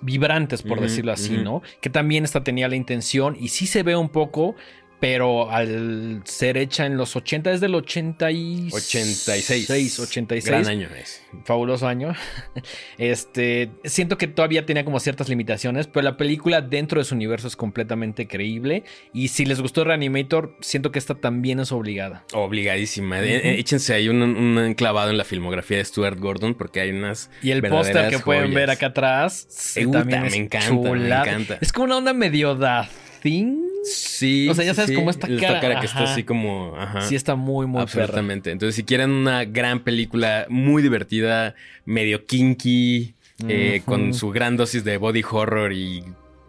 [0.00, 1.36] vibrantes, por decirlo así.
[1.38, 1.62] ¿no?
[1.80, 4.54] Que también esta tenía la intención y sí se ve un poco,
[5.02, 8.72] pero al ser hecha en los 80, es del 86.
[8.72, 9.98] 86.
[9.98, 10.46] 86.
[10.46, 11.20] Gran año es.
[11.44, 12.14] fabuloso año.
[12.98, 17.48] Este, siento que todavía tenía como ciertas limitaciones, pero la película dentro de su universo
[17.48, 18.84] es completamente creíble.
[19.12, 22.24] Y si les gustó Reanimator, siento que esta también es obligada.
[22.32, 23.20] Obligadísima.
[23.22, 27.28] Eh, Échense ahí un, un enclavado en la filmografía de Stuart Gordon porque hay unas
[27.42, 31.24] Y el póster que pueden ver acá atrás sí, también es me encanta, chulada.
[31.24, 31.58] me encanta.
[31.60, 32.88] Es como una onda medio da
[33.20, 33.71] thing.
[33.82, 34.48] Sí.
[34.48, 34.94] O sea, ya sabes sí.
[34.96, 36.12] cómo esta Esta cara, que está ajá.
[36.12, 36.74] así como.
[36.76, 37.00] Ajá.
[37.02, 38.02] Sí está muy, muy perra.
[38.04, 38.50] Absolutamente.
[38.50, 43.14] Entonces, si quieren una gran película muy divertida, medio kinky,
[43.48, 46.04] eh, con su gran dosis de body horror y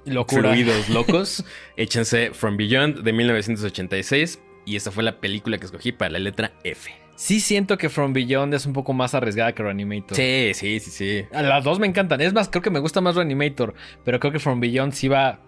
[0.05, 0.51] Locura.
[0.51, 1.43] fluidos locos,
[1.75, 4.39] échense From Beyond de 1986.
[4.65, 6.91] Y esta fue la película que escogí para la letra F.
[7.15, 10.15] Sí siento que From Beyond es un poco más arriesgada que Reanimator.
[10.15, 11.25] Sí, sí, sí, sí.
[11.33, 12.21] A Las dos me encantan.
[12.21, 13.73] Es más, creo que me gusta más Reanimator.
[14.03, 15.39] Pero creo que From Beyond sí va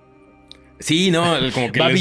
[0.80, 1.98] Sí, no, el- como que al-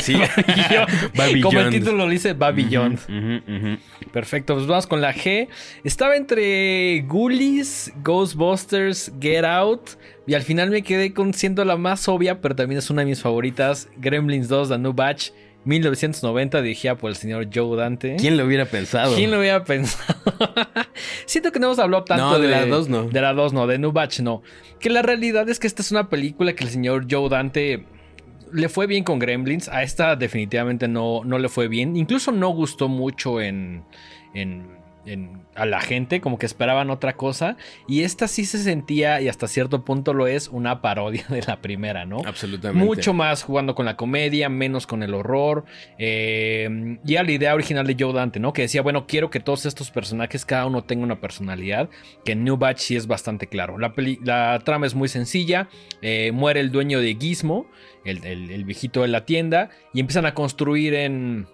[0.00, 0.14] sí.
[1.42, 3.78] Como el título lo dice, ujú, ujú.
[4.12, 5.48] Perfecto, pues vamos con la G.
[5.84, 9.90] Estaba entre Ghoulies, Ghostbusters, Get Out.
[10.26, 13.06] Y al final me quedé con siendo la más obvia, pero también es una de
[13.06, 13.88] mis favoritas.
[13.98, 15.30] Gremlins 2, The New Batch,
[15.66, 18.16] 1990, dirigida por el señor Joe Dante.
[18.18, 19.14] ¿Quién lo hubiera pensado?
[19.16, 20.14] ¿Quién lo hubiera pensado?
[21.26, 23.04] Siento que no hemos hablado tanto No, de la dos no.
[23.04, 24.42] De la 2 no, de New Batch no.
[24.80, 27.84] Que la realidad es que esta es una película que el señor Joe Dante
[28.52, 29.68] le fue bien con Gremlins.
[29.68, 31.96] A esta definitivamente no, no le fue bien.
[31.96, 33.84] Incluso no gustó mucho en,
[34.34, 37.56] en- en- a la gente, como que esperaban otra cosa.
[37.86, 41.60] Y esta sí se sentía, y hasta cierto punto lo es, una parodia de la
[41.60, 42.22] primera, ¿no?
[42.26, 42.84] Absolutamente.
[42.84, 45.64] Mucho más jugando con la comedia, menos con el horror.
[45.98, 48.52] Eh, y a la idea original de Joe Dante, ¿no?
[48.52, 51.88] Que decía, bueno, quiero que todos estos personajes, cada uno tenga una personalidad.
[52.24, 53.78] Que en New Batch sí es bastante claro.
[53.78, 53.92] La,
[54.24, 55.68] la trama es muy sencilla.
[56.02, 57.66] eh, muere el dueño de Gizmo,
[58.04, 59.70] el, el- el viejito de la tienda.
[59.92, 61.46] Y empiezan a construir en,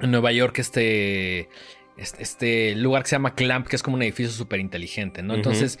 [0.00, 1.48] en Nueva York este,
[1.96, 5.34] este, este lugar que se llama Clamp, que es como un edificio súper inteligente, ¿no?
[5.34, 5.78] Entonces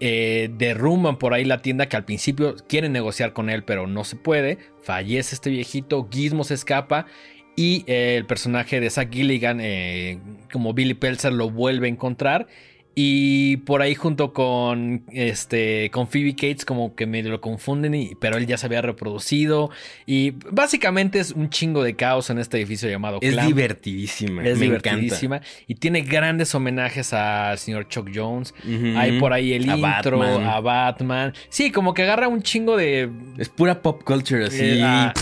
[0.00, 4.04] eh, derrumban por ahí la tienda que al principio quieren negociar con él, pero no
[4.04, 4.58] se puede.
[4.82, 7.06] Fallece este viejito, Gizmo se escapa
[7.56, 10.18] y eh, el personaje de Zack Gilligan, eh,
[10.50, 12.46] como Billy Pelzer, lo vuelve a encontrar.
[12.96, 18.14] Y por ahí junto con este con Phoebe Cates como que medio lo confunden, y,
[18.20, 19.70] pero él ya se había reproducido.
[20.06, 23.48] Y básicamente es un chingo de caos en este edificio llamado Es Clamp.
[23.48, 24.44] divertidísima.
[24.44, 25.40] Es me divertidísima.
[25.66, 28.54] Y tiene grandes homenajes al señor Chuck Jones.
[28.96, 30.46] Hay por ahí el A intro, Batman.
[30.46, 31.32] a Batman.
[31.48, 33.10] Sí, como que agarra un chingo de.
[33.38, 34.60] Es pura pop culture así.
[34.62, 35.12] Eh, ah,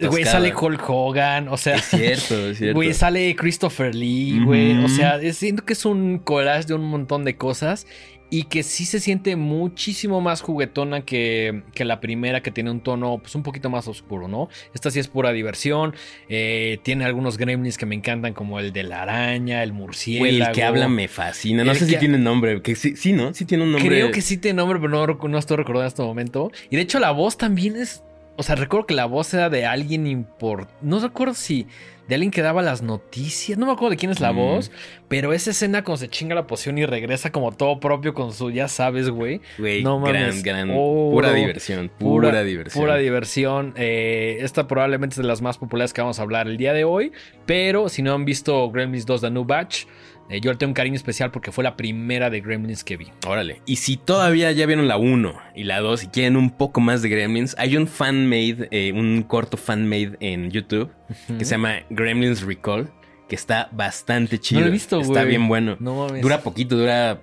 [0.00, 1.48] Güey, sale Hulk Hogan.
[1.48, 1.76] O sea.
[1.76, 2.74] Es cierto, es cierto.
[2.74, 4.82] Güey, sale Christopher Lee, güey.
[4.82, 7.86] O sea, siento que es un collage de un montón de cosas.
[8.30, 12.80] Y que sí se siente muchísimo más juguetona que, que la primera, que tiene un
[12.80, 14.48] tono pues un poquito más oscuro, ¿no?
[14.74, 15.94] Esta sí es pura diversión.
[16.28, 20.50] eh, tiene algunos gremlins que me encantan, como el de la araña, el murciélago.
[20.50, 21.62] El que habla me fascina.
[21.62, 22.60] No El sé si tiene nombre.
[22.60, 23.32] Que sí, sí, ¿no?
[23.34, 23.88] Sí tiene un nombre.
[23.88, 26.50] Creo que sí tiene nombre, pero no, no estoy recordando en este momento.
[26.70, 28.02] Y de hecho la voz también es...
[28.36, 30.68] O sea, recuerdo que la voz era de alguien import...
[30.82, 31.68] No recuerdo si
[32.08, 33.56] de alguien que daba las noticias.
[33.56, 34.36] No me acuerdo de quién es la Mm.
[34.36, 34.72] voz.
[35.08, 38.50] Pero esa escena cuando se chinga la poción y regresa como todo propio con su...
[38.50, 39.40] Ya sabes, güey.
[39.58, 40.42] Güey, No gran, mames.
[40.42, 40.70] gran.
[40.70, 41.10] Oro.
[41.12, 41.90] pura diversión.
[41.96, 42.82] Pura, diversión.
[42.82, 43.72] Pura diversión.
[43.76, 46.82] Eh, esta probablemente es de las más populares que vamos a hablar el día de
[46.82, 47.12] hoy.
[47.46, 49.84] Pero si no han visto Gremlins 2 The New Batch...
[50.30, 53.08] eh, yo le tengo un cariño especial porque fue la primera de Gremlins que vi.
[53.26, 53.60] Órale.
[53.66, 57.02] Y si todavía ya vieron la 1 y la 2 y quieren un poco más
[57.02, 60.90] de Gremlins, hay un fan-made, eh, un corto fan-made en YouTube
[61.38, 62.90] que se llama Gremlins Recall,
[63.28, 64.60] que está bastante chido.
[64.60, 65.28] No lo he visto, Está güey.
[65.28, 65.76] bien bueno.
[65.80, 66.08] No.
[66.08, 67.20] Dura poquito, dura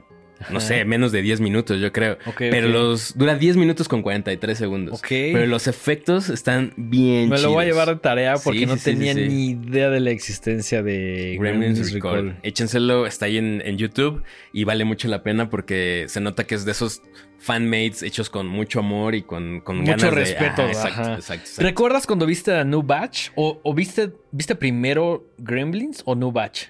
[0.49, 0.67] no Ajá.
[0.67, 2.17] sé, menos de 10 minutos, yo creo.
[2.37, 4.99] Pero los dura 10 minutos con 43 segundos.
[4.99, 5.07] Ok.
[5.09, 8.77] Pero los efectos están bien Me lo voy a llevar de tarea porque Sí, no
[8.77, 12.37] sí, tenía sí, ni idea de la existencia de Gremlins Recall.
[12.43, 14.23] Échenselo, está ahí en, en YouTube
[14.53, 17.01] y vale mucho la pena porque se nota que es de esos
[17.39, 21.49] fanmates hechos con mucho amor y con, con Mucho ganas de- respeto, exacto, exacto.
[21.57, 23.29] ¿Recuerdas cuando viste a New Batch?
[23.35, 26.65] ¿O, o viste, viste primero Gremlins o New Batch?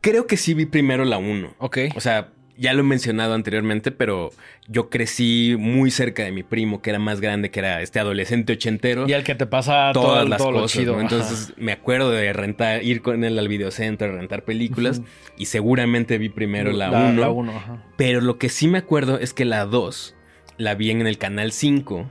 [0.00, 1.54] Creo que sí vi primero la 1.
[1.58, 1.78] Ok.
[1.94, 4.30] O sea, ya lo he mencionado anteriormente, pero
[4.66, 8.54] yo crecí muy cerca de mi primo, que era más grande, que era este adolescente
[8.54, 9.08] ochentero.
[9.08, 10.94] Y al que te pasa todas todo, las todo lo cosas, chido.
[10.94, 11.02] ¿no?
[11.02, 15.02] Entonces me acuerdo de rentar, ir con él al videocentro, rentar películas
[15.36, 17.20] y seguramente vi primero la 1.
[17.20, 17.84] La 1, ajá.
[17.96, 20.14] Pero lo que sí me acuerdo es que la 2
[20.56, 22.10] la vi en el canal 5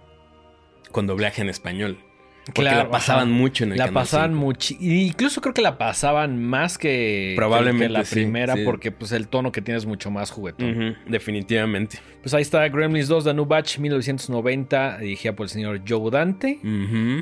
[0.92, 1.98] con doblaje en español.
[2.46, 3.32] Porque Claro, la pasaban ajá.
[3.38, 4.40] mucho en el La canal pasaban 5.
[4.46, 4.76] mucho.
[4.80, 8.62] Incluso creo que la pasaban más que, Probablemente que la sí, primera, sí.
[8.64, 10.96] porque pues el tono que tienes es mucho más juguetón.
[11.08, 11.98] Definitivamente.
[12.22, 16.60] Pues ahí está Gremlins 2 de New Batch 1990, dirigida por el señor Joe Dante.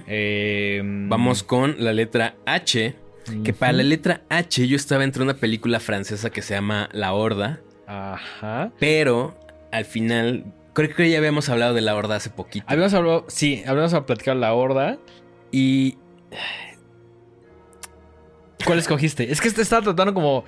[0.08, 2.96] Eh, Vamos con la letra H.
[3.46, 7.14] Que para la letra H yo estaba entre una película francesa que se llama La
[7.14, 7.62] Horda.
[7.88, 8.72] Ajá.
[8.80, 9.40] Pero
[9.72, 12.66] al final, creo que ya habíamos hablado de La Horda hace poquito.
[12.68, 14.98] Habíamos hablado, sí, habíamos platicado la horda
[15.52, 15.98] y...
[18.66, 19.32] ¿Cuál escogiste?
[19.32, 20.46] Es que te estaba tratando como...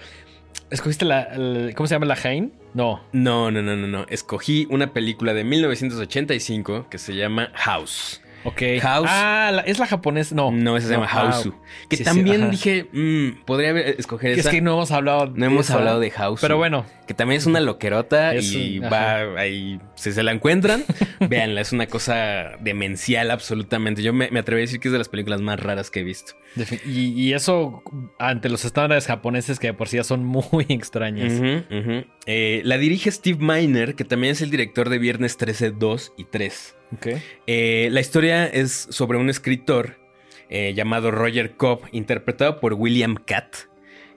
[0.70, 1.30] ¿Escogiste la...
[1.76, 2.06] ¿Cómo se llama?
[2.06, 2.54] ¿La Jain?
[2.74, 3.04] No.
[3.12, 4.06] No, no, no, no, no.
[4.10, 8.22] Escogí una película de 1985 que se llama House.
[8.46, 8.62] Ok.
[8.82, 9.10] House.
[9.12, 10.34] Ah, la- es la japonesa.
[10.36, 10.52] No.
[10.52, 11.50] No, esa se llama House.
[11.90, 14.50] Que sí, también dije, mm, podría haber- escoger esa.
[14.50, 16.40] es que no hemos hablado no hemos esa, hablado de House.
[16.42, 19.80] Pero bueno, Que también es una loquerota Es y un- va ahí.
[19.96, 20.84] Si se la encuentran,
[21.30, 21.62] véanla.
[21.62, 24.02] Es una cosa demencial, absolutamente.
[24.02, 26.04] Yo me, me atrevo a decir que es de las películas más raras que he
[26.04, 26.34] visto.
[26.86, 27.84] y, y eso
[28.18, 31.34] ante los estándares japoneses que de por sí ya son muy extrañas.
[32.28, 36.24] Eh, la dirige Steve Miner, que también es el director de Viernes 13, 2 y
[36.26, 36.76] 3.
[37.48, 39.98] Eh, la historia es sobre un escritor
[40.50, 43.56] eh, llamado Roger Cobb, interpretado por William Catt,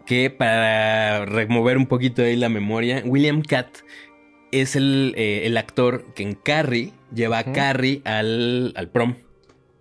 [0.07, 3.79] que para remover un poquito ahí la memoria, William Catt
[4.53, 7.53] es el, eh, el actor que en Carrie lleva a.
[7.53, 9.17] Carrie al, al prom.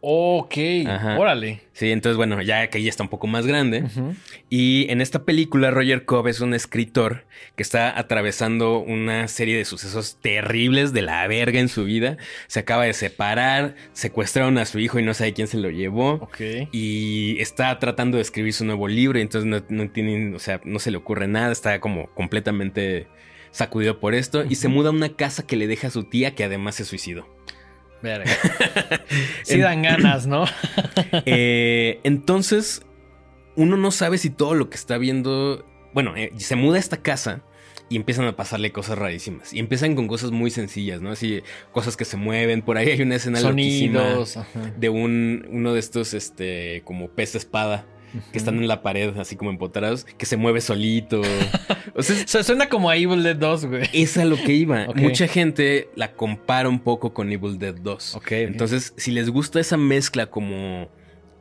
[0.02, 0.58] Ok.
[0.88, 1.18] Ajá.
[1.18, 1.62] Órale.
[1.74, 3.84] Sí, entonces bueno, ya que ella está un poco más grande.
[4.50, 9.66] Y en esta película Roger Cobb es un escritor que está atravesando una serie de
[9.66, 12.18] sucesos terribles de la verga en su vida.
[12.48, 16.14] Se acaba de separar, secuestraron a su hijo y no sabe quién se lo llevó.
[16.14, 16.42] Ok.
[16.72, 20.62] Y está tratando de escribir su nuevo libro y entonces no, no tiene, o sea,
[20.64, 23.08] no se le ocurre nada, está como completamente
[23.52, 26.36] sacudido por esto y se muda a una casa que le deja a su tía
[26.36, 27.37] que además se suicidó.
[28.02, 28.32] Verga.
[29.44, 30.46] sí dan ganas, ¿no?
[31.26, 32.84] Eh, entonces,
[33.56, 35.66] uno no sabe si todo lo que está viendo.
[35.94, 37.42] Bueno, eh, se muda a esta casa
[37.90, 39.54] y empiezan a pasarle cosas rarísimas.
[39.54, 41.12] Y empiezan con cosas muy sencillas, ¿no?
[41.12, 42.62] Así, cosas que se mueven.
[42.62, 44.38] Por ahí hay una escena Sonidos.
[44.78, 47.86] de un, uno de estos, este, como pez espada
[48.32, 51.22] que están en la pared, así como empotrados, que se mueve solito.
[51.96, 53.90] o sea, suena como a Evil Dead 2, güey.
[53.94, 54.88] es a lo que iba.
[54.96, 58.16] Mucha gente la compara un poco con Evil Dead 2.
[58.16, 58.24] Ok.
[58.24, 58.32] ok.
[58.32, 60.90] Entonces, si les gusta esa mezcla como...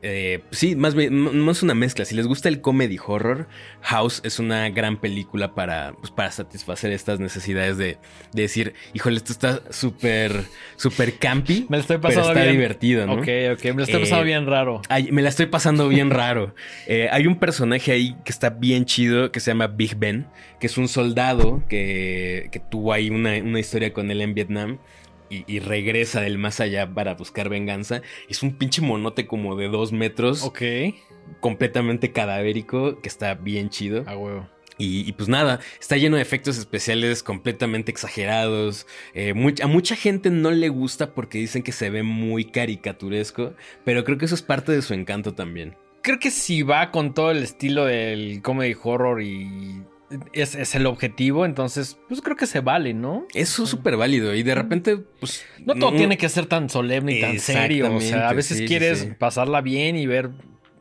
[0.09, 2.05] eh, sí, más bien, no, es una mezcla.
[2.05, 3.49] Si les gusta el comedy horror,
[3.83, 7.99] House es una gran película para, pues, para satisfacer estas necesidades de,
[8.33, 10.45] de decir, híjole, esto está súper,
[10.77, 12.53] súper campy, me lo estoy pero pasando está bien.
[12.55, 13.15] divertido, ¿no?
[13.15, 13.65] Ok, ok.
[13.65, 14.83] Me lo estoy Eh, pasando bien raro.
[15.11, 16.55] Me la estoy pasando bien raro.
[16.89, 20.27] Eh, hay un personaje ahí que está bien chido que se llama Big Ben,
[20.61, 24.79] que es un soldado que, que tuvo ahí una, una historia con él en Vietnam
[25.31, 28.03] y, y regresa del más allá para buscar venganza.
[28.29, 30.63] Es un pinche monote como de dos metros, Ok.
[31.41, 34.05] completamente cadavérico, que está bien chido.
[34.07, 34.49] A huevo.
[34.79, 38.87] Y, y pues nada, está lleno de efectos especiales completamente exagerados.
[39.15, 43.55] Eh, much- a mucha gente no le gusta porque dicen que se ve muy caricaturesco,
[43.85, 45.77] pero creo que eso es parte de su encanto también.
[46.03, 49.83] Creo que si va con todo el estilo del comedy horror y
[50.33, 53.27] es, es el objetivo, entonces, pues creo que se vale, ¿no?
[53.35, 55.45] Eso es súper válido y de repente, pues...
[55.65, 57.95] No todo tiene que ser tan solemne y tan serio.
[57.95, 59.09] O sea, a veces sí, quieres sí.
[59.19, 60.31] pasarla bien y ver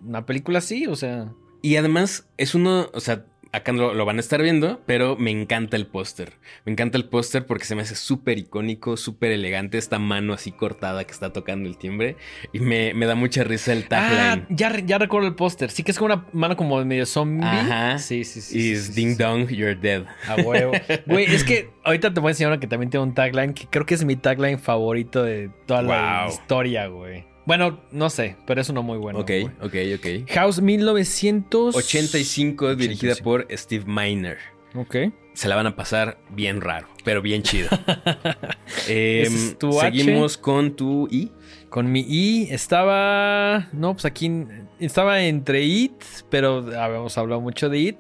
[0.02, 1.32] una película así, o sea.
[1.62, 5.32] Y además es uno, o sea, acá lo, lo van a estar viendo, pero me
[5.32, 6.34] encanta el póster.
[6.66, 10.52] Me encanta el póster porque se me hace súper icónico, súper elegante, esta mano así
[10.52, 12.16] cortada que está tocando el timbre.
[12.54, 14.48] Y me, me da mucha risa el Ah, tagline.
[14.50, 15.72] ya, re- ya recuerdo el póster.
[15.72, 17.46] Sí que es como una mano como de medio zombie.
[17.46, 17.98] Ajá.
[17.98, 18.58] Sí, sí, sí.
[18.72, 19.24] Is sí, sí, Ding sí.
[19.24, 20.04] Dong, You're Dead.
[20.28, 20.72] A huevo.
[21.06, 23.68] Güey, es que ahorita te voy a enseñar una que también tiene un tagline que
[23.68, 27.26] creo que es mi tagline favorito de toda la historia, güey.
[27.46, 29.20] Bueno, no sé, pero es uno muy bueno.
[29.20, 29.32] ok,
[29.62, 30.30] ok, ok.
[30.32, 31.76] House 1900.
[31.76, 33.24] 85, dirigida 85.
[33.24, 34.38] por Steve Miner.
[34.74, 34.96] Ok.
[35.34, 37.70] Se la van a pasar bien raro, pero bien chido.
[38.88, 39.92] Eh, Ese es tu H.
[39.98, 41.32] seguimos con tu I.
[41.70, 43.68] Con mi I estaba.
[43.74, 44.32] No, pues aquí
[44.80, 45.94] estaba entre It,
[46.30, 47.96] pero habíamos hablado mucho de It.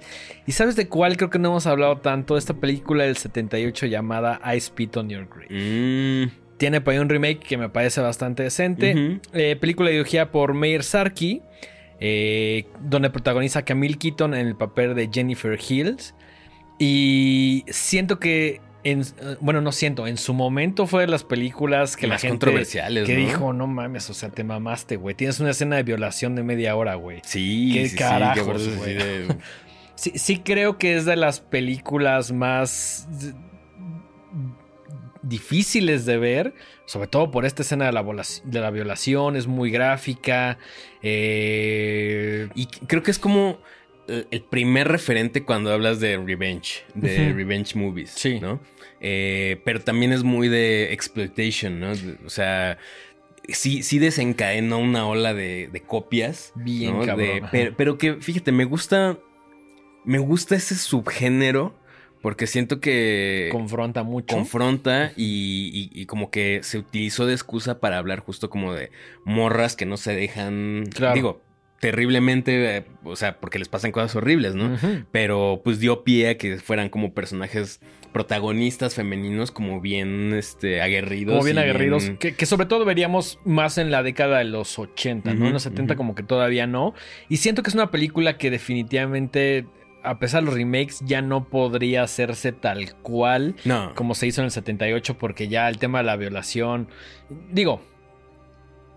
[0.47, 2.37] ¿Y sabes de cuál creo que no hemos hablado tanto?
[2.37, 5.47] Esta película del 78 llamada I Spit on Your Grave.
[5.49, 8.93] Mm, Tiene por ahí un remake que me parece bastante decente.
[8.93, 9.19] ujú.
[9.33, 11.41] Eh, película dirigida por Meir Sarki,
[11.99, 16.15] eh, donde protagoniza a Camille Keaton en el papel de Jennifer Hills.
[16.79, 19.05] Y siento que, en, eh,
[19.39, 23.05] bueno, no siento, en su momento fue de las películas que Más la gente controversiales,
[23.05, 23.19] que ¿no?
[23.25, 25.15] dijo, no mames, o sea, te mamaste, güey.
[25.15, 27.21] Tienes una escena de violación de media hora, güey.
[27.23, 28.89] Sí, ¿Qué sí, carajos, güey?
[28.91, 29.27] sí de-
[29.95, 33.07] Sí, sí creo que es de las películas más
[35.27, 36.53] difíciles de ver,
[36.85, 40.57] sobre todo por esta escena de la, vola- de la violación, es muy gráfica.
[41.39, 43.59] eh, Y creo que es como
[44.07, 48.39] el primer referente cuando hablas de revenge, de revenge movies, Sí.
[48.39, 48.59] ¿no?
[49.01, 51.91] Eh, pero también es muy de exploitation, ¿no?
[52.25, 52.77] O sea,
[53.49, 56.51] sí, sí desencadenó una ola de, de copias.
[56.55, 57.05] Bien ¿no?
[57.05, 59.17] cabrón, De- pero, pero que, fíjate, me gusta,
[60.05, 61.75] me gusta ese subgénero
[62.25, 64.35] porque siento que confronta mucho.
[64.35, 68.89] confronta y, y- y como que se utilizó de excusa para hablar justo como de
[69.25, 71.13] morras que no se dejan, Claro.
[71.13, 71.41] digo,
[71.79, 74.75] terriblemente, eh, o sea, porque les pasan cosas horribles, ¿no?
[75.11, 77.79] Pero pues dio pie a que fueran como personajes
[78.11, 81.33] protagonistas femeninos como bien este, aguerridos.
[81.35, 85.35] Como bien aguerridos, que, que sobre todo veríamos más en la década de los 80,
[85.35, 85.45] ¿no?
[85.45, 85.97] En los 70 ujú.
[85.97, 86.95] como que todavía no.
[87.29, 89.67] Y siento que es una película que definitivamente,
[90.05, 93.93] a pesar de los remakes, ya no podría hacerse tal cual No.
[93.95, 96.87] como se hizo en el 78, porque ya el tema de la violación,
[97.51, 97.81] digo,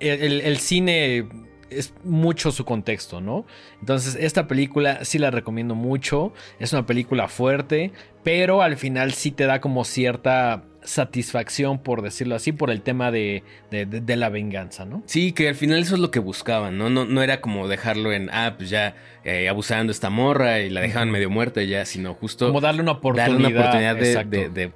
[0.01, 1.27] el, el- el cine
[1.71, 3.45] es mucho su contexto, ¿no?
[3.81, 7.93] Entonces, esta película sí la recomiendo mucho, es una película fuerte,
[8.25, 13.11] pero al final sí te da como cierta satisfacción, por decirlo así, por el tema
[13.11, 15.03] de, de- de- de la venganza, ¿no?
[15.07, 16.91] Sí, que al final eso es lo que buscaban, ¿no?
[16.91, 20.81] No, no era como dejarlo en, ah, pues ya eh, abusando esta morra y la
[20.81, 23.33] dejaban medio muerta y ya, sino justo Como darle una oportunidad.
[23.33, 24.72] darle una oportunidad de,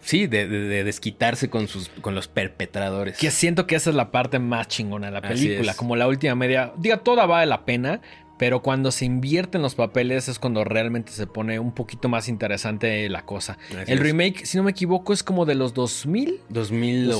[0.00, 3.16] sí, de, de- de desquitarse con sus con los perpetradores.
[3.18, 5.74] Que siento que esa es la parte más chingona de la película.
[5.74, 6.72] Como la última media.
[6.76, 8.00] Diga, toda vale la pena.
[8.44, 13.08] Pero cuando se invierten los papeles es cuando realmente se pone un poquito más interesante
[13.08, 13.56] la cosa.
[13.70, 14.00] Así el es.
[14.00, 16.40] remake, si no me equivoco, es como de los 2000.
[16.50, 17.14] 2008,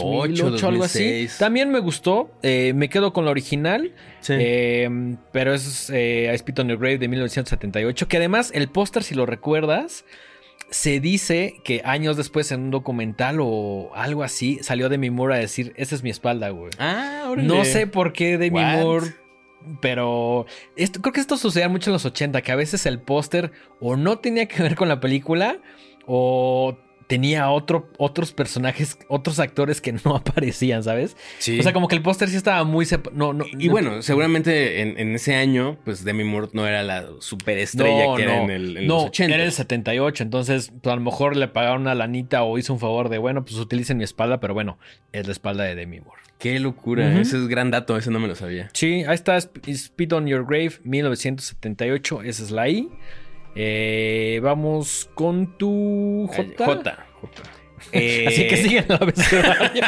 [0.45, 0.99] 2008, algo así.
[0.99, 1.39] 2006.
[1.39, 2.31] También me gustó.
[2.43, 3.95] eh, me quedo con la original.
[4.21, 4.35] Sí.
[4.37, 8.07] eh, pero es eh, I Spit on Your Grave de 1978.
[8.07, 10.05] Que además, el póster, si lo recuerdas,
[10.69, 15.39] se dice que años después en un documental o algo así, salió Demi Moore a
[15.39, 16.71] decir: Esa es mi espalda, güey.
[16.79, 17.49] ah, órale.
[17.49, 18.79] No sé por qué Demi What?
[18.83, 19.07] Moore.
[19.81, 20.47] Pero
[20.77, 23.97] esto, creo que esto sucedía mucho en los 80, que a veces el póster o
[23.97, 25.59] no tenía que ver con la película
[26.07, 31.17] o tenía otro, otros personajes, otros actores que no aparecían, ¿sabes?
[31.39, 31.61] Sí.
[31.61, 32.87] O sea, como que el póster sí estaba muy...
[33.13, 36.83] No, no, y no- bueno, seguramente en, en ese año, pues Demi Moore no era
[36.83, 39.35] la superestrella que era en, el, en no, los 80.
[39.35, 42.81] era el 78, entonces pues, a lo mejor le pagaron una lanita o hizo un
[42.81, 44.79] favor de, bueno, pues utilicen mi espalda, pero bueno,
[45.13, 46.23] es la espalda de Demi Moore.
[46.39, 48.69] Qué locura, ese es gran dato, ese no me lo sabía.
[48.75, 52.23] Sí, ahí está Sp- Spit on Your Grave, 1978.
[52.23, 52.89] Esa es la I.
[53.55, 56.65] Eh, vamos con tu J.
[56.67, 57.07] J.
[57.93, 59.85] Eh, Así que siguen el abecedario.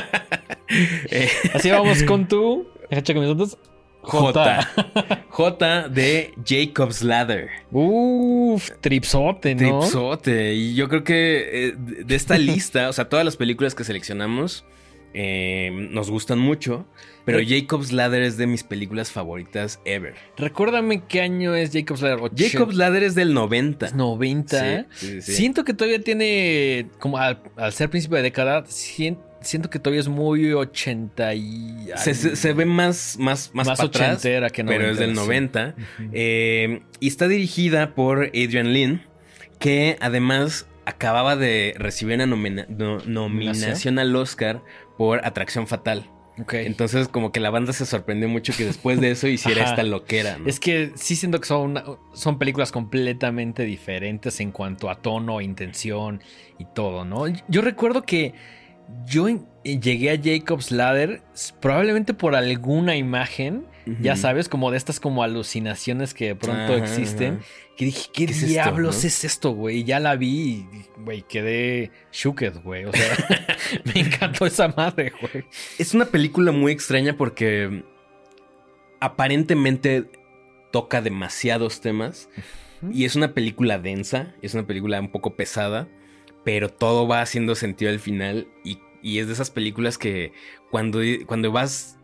[1.10, 2.66] eh, Así vamos con tu.
[4.02, 4.68] J.
[5.28, 7.48] J de Jacob's Ladder.
[7.72, 9.80] Uf, tripsote, ¿no?
[9.80, 10.54] Tripsote.
[10.54, 14.64] Y yo creo que eh, de esta lista, o sea, todas las películas que seleccionamos
[15.18, 16.86] eh, nos gustan mucho.
[17.24, 20.14] Pero Re- Jacob's Ladder es de mis películas favoritas ever.
[20.36, 22.30] Recuérdame qué año es Jacob's Ladder.
[22.36, 23.90] Jacob's Ladder es del 90.
[23.92, 24.86] 90.
[24.92, 25.32] Sí, sí, sí.
[25.32, 26.86] Siento que todavía tiene.
[27.00, 31.88] Como al, al ser principio de década, sien- siento que todavía es muy 80 y.
[31.96, 35.74] Se, se- se ve más, más, más, más para atrás, que pero es del noventera,
[35.74, 35.74] 90.
[35.96, 36.02] sí.
[36.04, 36.10] Ujú.
[36.12, 39.02] Eh, y está dirigida por Adrian Lin,
[39.58, 44.62] que además acababa de recibir una nomina- no- nominación al Oscar
[44.96, 46.10] por Atracción Fatal.
[46.66, 50.36] Entonces, como que la banda se sorprendió mucho que después de eso hiciera esta loquera.
[50.36, 50.46] ¿no?
[50.46, 55.40] Es que sí siento que son, una- son películas completamente diferentes en cuanto a tono,
[55.40, 56.20] intención
[56.58, 57.24] y todo, ¿no?
[57.48, 58.34] Yo recuerdo que
[59.06, 61.22] yo en- llegué a Jacob's Ladder
[61.60, 63.66] probablemente por alguna imagen,
[64.00, 67.44] ya sabes, como de estas como alucinaciones que de pronto Ajá, existen, ajá.
[67.76, 69.08] que dije, ¿qué, ¿Qué es esto, diablos no?
[69.08, 69.78] es esto, güey?
[69.78, 70.68] Y ya la vi y,
[71.04, 72.84] güey, quedé shooked, güey.
[72.86, 73.16] O sea,
[73.84, 75.44] me encantó esa madre, güey.
[75.78, 77.84] Es una película muy extraña porque
[79.00, 80.10] aparentemente
[80.72, 82.28] toca demasiados temas,
[82.92, 85.88] Y es una película densa, es una película un poco pesada,
[86.44, 90.32] pero todo va haciendo sentido al final y, y es de esas películas que
[90.70, 91.98] cuando, cuando vas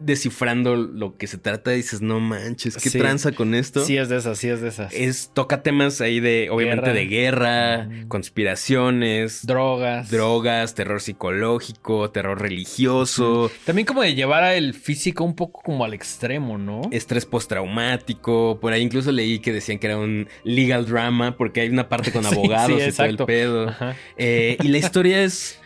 [0.00, 2.98] descifrando lo que se trata, dices, no manches, ¿qué Sí.
[2.98, 3.84] tranza con esto?
[3.84, 4.92] Sí, es de esas, sí es de esas.
[4.92, 6.94] Es, toca temas ahí de, obviamente, Guerra.
[6.94, 8.08] de guerra, Mm.
[8.08, 10.10] conspiraciones, Drogas.
[10.10, 15.94] drogas, terror psicológico, terror religioso, También como de llevar el físico un poco como al
[15.94, 16.82] extremo, ¿no?
[16.90, 18.58] estrés postraumático.
[18.60, 22.12] Por ahí incluso leí que decían que era un legal drama porque hay una parte
[22.12, 23.74] con abogados sí, y todo el pedo.
[24.16, 25.60] Eh, y la historia es,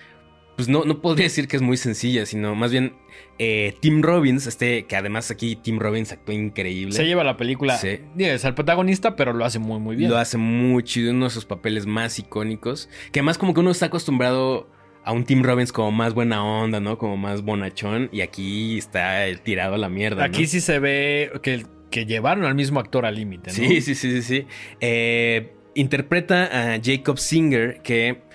[0.59, 2.95] pues no, no podría decir que es muy sencilla, sino más bien
[3.39, 6.97] eh, Tim Robbins, este, que además aquí Tim Robbins actuó increíble.
[6.97, 7.77] Se lleva la película.
[7.77, 8.01] Sí.
[8.19, 10.11] Es el protagonista, pero lo hace muy, muy bien.
[10.11, 12.89] Lo hace muy chido, uno de sus papeles más icónicos.
[13.13, 14.69] Que además como que uno está acostumbrado
[15.05, 16.99] a un Tim Robbins como más buena onda, ¿no?
[16.99, 18.09] Como más bonachón.
[18.11, 20.25] Y aquí está el tirado a la mierda.
[20.25, 20.49] Aquí ¿no?
[20.49, 23.55] sí se ve que, que llevaron al mismo actor al límite, ¿no?
[23.55, 24.47] Sí, sí, sí, sí, sí.
[24.81, 28.27] Eh, interpreta a Jacob Singer, que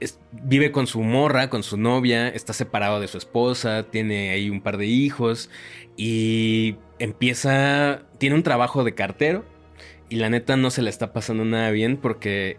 [0.00, 4.50] es- vive con su morra, con su novia, está separado de su esposa, tiene ahí
[4.50, 5.50] un par de hijos
[5.96, 9.44] y empieza, tiene un trabajo de cartero
[10.08, 12.56] y la neta no se le está pasando nada bien porque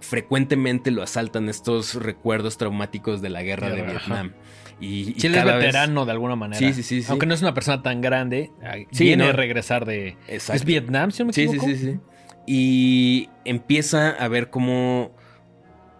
[0.00, 3.98] frecuenmente lo asaltan estos recuerdos traumáticos de la guerra de Guerra, ajá.
[4.22, 4.32] Vietnam.
[4.80, 6.58] Y, y Sí, él es vez- veterano de alguna manera.
[6.60, 7.06] Sí, sí, sí, sí.
[7.10, 8.52] Aunque no es una persona tan grande,
[8.92, 9.30] Sí, viene no.
[9.30, 10.16] a regresar de...
[10.28, 10.52] Exacto.
[10.54, 11.66] ¿Es Vietnam, si no me Sí, sí, equivoco?
[11.68, 11.98] sí, sí.
[12.46, 15.10] Y empieza a ver cómo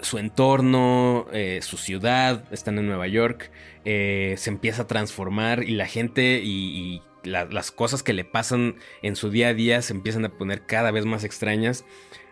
[0.00, 3.50] su entorno, eh, su ciudad, están en Nueva York,
[3.84, 8.24] eh, se empieza a transformar y la gente y, y la- las cosas que le
[8.24, 11.84] pasan en su día a día se empiezan a poner cada vez más extrañas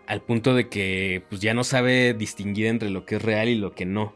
[0.07, 3.57] al punto de que pues ya no sabe distinguir entre lo que es real y
[3.57, 4.15] lo que no.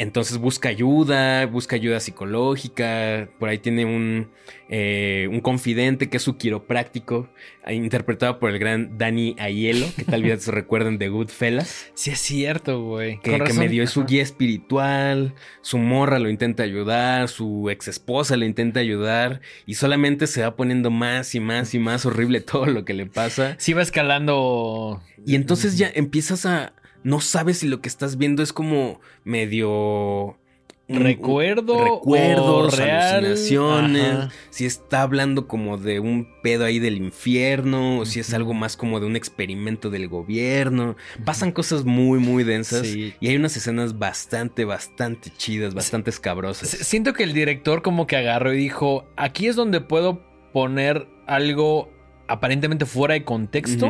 [0.00, 3.28] Entonces busca ayuda, busca ayuda psicológica.
[3.38, 4.30] Por ahí tiene un,
[4.70, 7.28] eh, un confidente que es su quiropráctico,
[7.70, 12.18] interpretado por el gran Danny Aiello, que tal vez se recuerden de Goodfellas, Sí, es
[12.18, 13.20] cierto, güey.
[13.20, 18.38] que, que me dio su guía espiritual, su morra lo intenta ayudar, su ex esposa
[18.38, 22.64] lo intenta ayudar, y solamente se va poniendo más y más y más horrible todo
[22.64, 23.54] lo que le pasa.
[23.58, 25.02] Sí va escalando...
[25.26, 26.72] Y entonces ya empiezas a.
[27.02, 30.36] No sabes si lo que estás viendo es como medio.
[30.88, 33.24] un- Recuerdo recuerdos, real.
[33.24, 34.30] alucinaciones, Ajá.
[34.50, 38.76] si está hablando como de un pedo ahí del infierno, o si es algo más
[38.76, 40.96] como de un experimento del gobierno.
[41.24, 43.14] Pasan cosas muy, muy densas Sí.
[43.20, 46.68] y hay unas escenas bastante, bastante chidas, bastante escabrosas.
[46.70, 51.88] Siento que el director como que agarró y dijo, aquí es donde puedo poner algo
[52.26, 53.88] aparentemente fuera de contexto.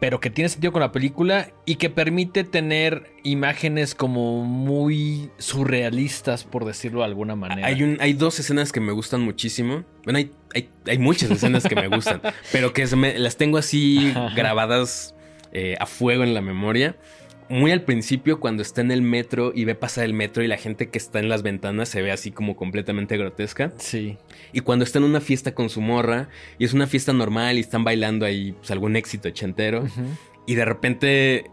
[0.00, 6.44] Pero que tiene sentido con la película y que permite tener imágenes como muy surrealistas,
[6.44, 7.66] por decirlo de alguna manera.
[7.68, 9.84] Hay, un, hay dos escenas que me gustan muchísimo.
[10.04, 12.20] Bueno, hay, hay, hay muchas escenas que me gustan,
[12.52, 15.14] pero que me- las tengo así grabadas
[15.52, 16.96] eh, a fuego en la memoria.
[17.50, 20.56] Muy al principio, cuando está en el metro y ve pasar el metro y la
[20.56, 23.72] gente que está en las ventanas se ve así como completamente grotesca.
[23.76, 24.18] Sí.
[24.52, 26.28] Y cuando está en una fiesta con su morra
[26.60, 29.84] y es una fiesta normal y están bailando ahí pues, algún éxito ochentero.
[30.46, 31.50] Y de repente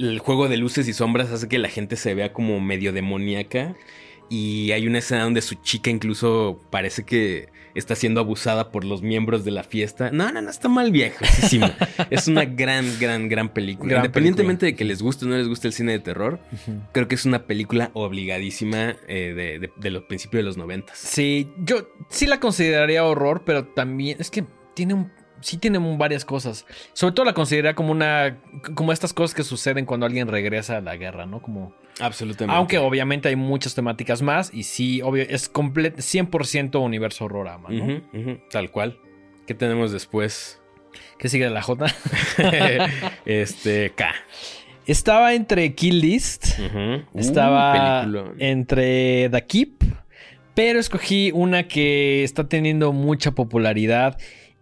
[0.00, 3.76] el juego de luces y sombras hace que la gente se vea como medio demoníaca.
[4.28, 9.02] Y hay una escena donde su chica incluso parece que está siendo abusada por los
[9.02, 10.10] miembros de la fiesta.
[10.10, 11.70] No, no, no, está mal viejísimo.
[12.10, 13.90] es una gran, gran, gran película.
[13.90, 14.72] Gran Independientemente película.
[14.72, 16.40] de que les guste o no les guste el cine de terror,
[16.92, 20.96] creo que es una película obligadísima eh, de, de- de los principios de los noventas.
[20.98, 26.24] Sí, yo sí la consideraría horror, pero también es que tiene un sí tiene varias
[26.24, 26.66] cosas.
[26.92, 28.38] Sobre todo la consideraría como una
[28.74, 31.40] como estas cosas que suceden cuando alguien regresa a la guerra, ¿no?
[31.42, 32.56] Como Absolutamente.
[32.56, 38.02] aunque obviamente hay muchas temáticas más y sí, obvio es completo 100% universo horrorama, ¿no?
[38.50, 38.98] Tal cual.
[39.46, 40.60] ¿Qué tenemos después?
[41.18, 41.86] ¿Qué sigue de la J?
[43.24, 44.14] este, K.
[44.86, 46.46] Estaba entre Kill List,
[47.14, 48.36] estaba Uh, peliculón.
[48.38, 49.84] entre The Keep,
[50.54, 54.16] pero escogí una que está teniendo mucha popularidad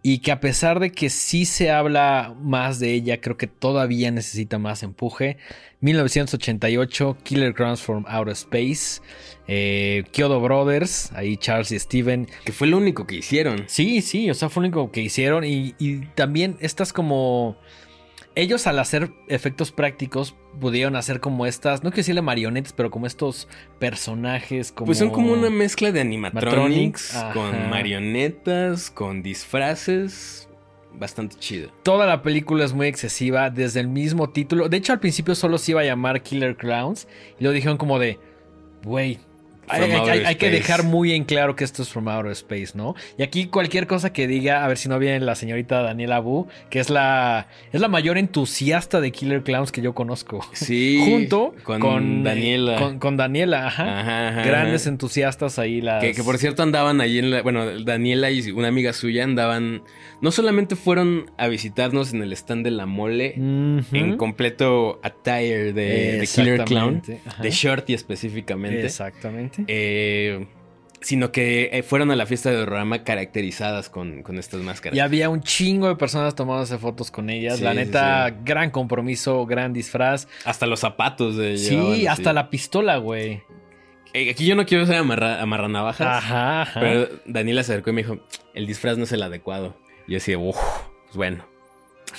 [0.07, 4.11] y que a pesar de que sí se habla más de ella, creo que todavía
[4.11, 5.37] necesita más empuje.
[5.81, 9.01] 1988, Killer Crowns from Outer Space,
[9.47, 12.27] eh, Kyoto Brothers, ahí Charles y Steven.
[12.43, 13.63] Que fue lo único que hicieron.
[13.65, 17.57] Sí, sí, o sea, fue lo único que hicieron y, y también estas como...
[18.35, 23.07] Ellos al hacer efectos prácticos pudieron hacer como estas, no quiero decirle marionetas, pero como
[23.07, 23.47] estos
[23.79, 24.87] personajes como...
[24.87, 30.49] Pues son como una mezcla de animatronics Matronics, con marionetas, con disfraces.
[30.97, 31.71] Bastante chido.
[31.83, 34.69] Toda la película es muy excesiva desde el mismo título.
[34.69, 37.07] De hecho, al principio solo se iba a llamar Killer Clowns.
[37.37, 38.17] Y lo dijeron como de,
[38.81, 39.19] güey,
[39.67, 42.95] Hay, que dejar muy en claro que esto es From Outer Space, ¿no?
[43.17, 46.47] Y aquí cualquier cosa que diga, a ver si no viene la señorita Daniela Wu,
[46.69, 50.45] que es la, es la mayor entusiasta de Killer Clowns que yo conozco.
[50.53, 51.01] Sí.
[51.05, 52.77] Junto con, con, Daniela.
[52.77, 54.01] Con, con Daniela, ajá.
[54.01, 55.81] Ajá, ajá, Grandes entusiastas ahí.
[55.81, 56.03] Las...
[56.03, 57.41] Que, que por cierto andaban ahí en la.
[57.41, 59.83] Bueno, Daniela y una amiga suya andaban.
[60.21, 63.33] No solamente fueron a visitarnos en el stand de la mole.
[63.35, 67.01] En completo attire de, de Killer Clown.
[67.41, 68.85] De Shorty específicamente.
[68.85, 69.54] Exactamente.
[69.67, 70.47] Eh,
[71.01, 74.97] sino que eh, fueron a la fiesta de Dorama caracterizadas con, con estas máscaras.
[74.97, 77.57] Y había un chingo de personas tomándose fotos con ellas.
[77.57, 78.35] Sí, la neta, sí.
[78.43, 80.27] gran compromiso, gran disfraz.
[80.45, 82.35] Hasta los zapatos de Sí, llevaban, hasta así.
[82.35, 83.43] la pistola, güey.
[84.13, 86.07] Eh, aquí yo no quiero ser amarra, amarranavajas.
[86.07, 86.79] Ajá, ajá.
[86.79, 88.17] Pero Daniela se acercó y me dijo:
[88.53, 89.77] el disfraz no es el adecuado.
[90.07, 90.57] Y yo decía, uff,
[91.05, 91.45] pues bueno,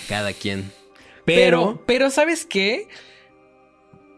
[0.09, 0.71] cada quien.
[1.25, 2.87] Pero, pero, ¿sabes qué?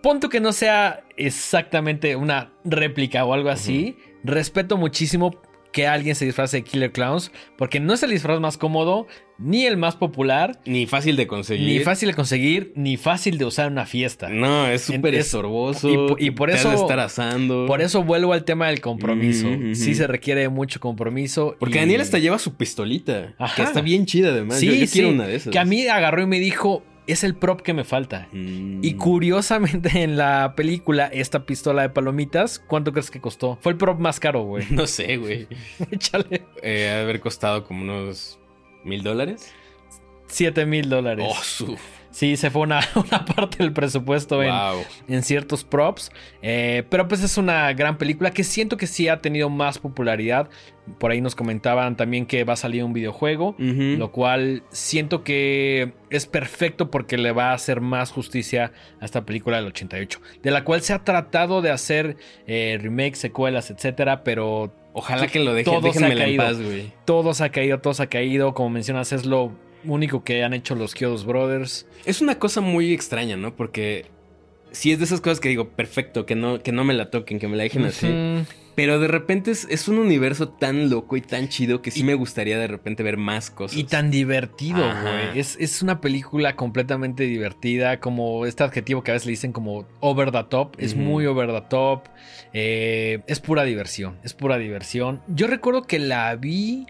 [0.02, 3.96] Ponto que no sea exactamente una réplica o algo así.
[4.24, 5.40] Respeto muchísimo
[5.72, 9.06] que alguien se disfrace de Killer Clowns, porque no es el disfraz más cómodo,
[9.38, 11.68] ni el más popular, Ni fácil de conseguir.
[11.68, 14.28] ni fácil de conseguir, ni fácil de usar en una fiesta.
[14.30, 15.90] No, es súper Es- estorboso.
[15.90, 17.66] y po- y por eso- de estar asando.
[17.66, 19.46] Por eso vuelvo al tema del compromiso.
[19.74, 21.54] Sí se requiere mucho compromiso.
[21.60, 23.34] Porque y- Daniela hasta lleva su pistolita.
[23.38, 23.54] Ajá.
[23.56, 24.58] Que está bien chida, además.
[24.58, 25.52] Sí, yo, yo sí, quiero una de esas.
[25.52, 26.82] Que a mí agarró y me dijo,
[27.12, 28.28] es el prop que me falta.
[28.32, 28.80] Mm.
[28.82, 33.58] Y curiosamente en la película, esta pistola de palomitas, ¿cuánto crees que costó?
[33.60, 34.66] Fue el prop más caro, güey.
[34.70, 35.48] No sé, güey.
[35.90, 36.44] Échale.
[36.62, 38.38] Eh, ha de haber costado como unos
[38.84, 39.52] mil dólares.
[40.28, 41.26] 7 mil dólares.
[41.28, 41.76] Oh, su.
[42.18, 44.82] Sí, se fue una, una parte del presupuesto en, Wow.
[45.06, 46.10] en ciertos props.
[46.42, 50.50] Eh, pero pues es una gran película que siento que sí ha tenido más popularidad.
[50.98, 53.54] Por ahí nos comentaban también que va a salir un videojuego.
[53.58, 59.24] Lo cual siento que es perfecto porque le va a hacer más justicia a esta
[59.24, 60.20] película del 88.
[60.42, 62.16] De la cual se ha tratado de hacer
[62.48, 64.24] eh, remakes, secuelas, etcétera.
[64.24, 65.72] Pero Ojalá que lo dejen.
[65.72, 66.92] Todo se ha en paz, güey.
[67.04, 68.54] todo se ha caído, todo se ha caído.
[68.54, 69.52] Como mencionas, es lo
[69.84, 71.86] único que han hecho los Kyoto Brothers.
[72.04, 73.54] Es una cosa muy extraña, ¿no?
[73.54, 74.06] Porque
[74.72, 77.38] si es de esas cosas que digo, perfecto, que no, que no me la toquen,
[77.38, 78.06] que me la dejen así.
[78.78, 82.14] Pero de repente es, es un universo tan loco y tan chido que sí me
[82.14, 83.76] gustaría de repente ver más cosas.
[83.76, 85.36] Y tan divertido, güey.
[85.36, 87.98] Es, es una película completamente divertida.
[87.98, 90.76] Como este adjetivo que a veces le dicen como over the top.
[90.78, 92.04] Es muy over the top.
[92.52, 94.16] Eh, es pura diversión.
[94.22, 95.22] Es pura diversión.
[95.26, 96.86] Yo recuerdo que la vi.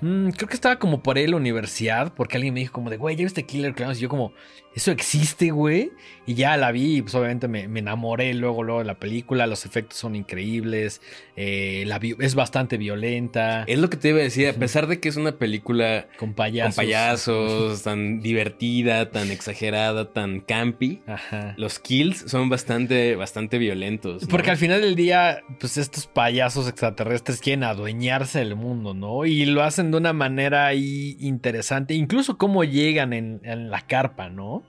[0.00, 2.12] Mm, creo que estaba como por ahí la universidad.
[2.14, 3.98] Porque alguien me dijo como de, güey, ¿ya viste Killer Clowns?
[3.98, 4.32] Y yo como,
[4.78, 5.90] ¿eso existe, güey?
[6.24, 9.46] Y ya la vi pues obviamente me, me enamoré luego, luego de la película.
[9.46, 11.00] Los efectos son increíbles.
[11.36, 13.64] eh, la es bastante violenta.
[13.66, 16.34] Es lo que te iba a decir, a pesar de que es una película con
[16.34, 16.76] payasos.
[16.76, 21.54] con payasos, tan divertida, tan exagerada, tan campy, Ajá.
[21.56, 24.22] los kills son bastante, bastante violentos.
[24.22, 24.28] ¿no?
[24.28, 29.26] Porque al final del día, pues estos payasos extraterrestres quieren adueñarse del mundo, ¿no?
[29.26, 31.94] Y lo hacen de una manera ahí interesante.
[31.94, 34.62] Incluso cómo llegan en, en la carpa, ¿no?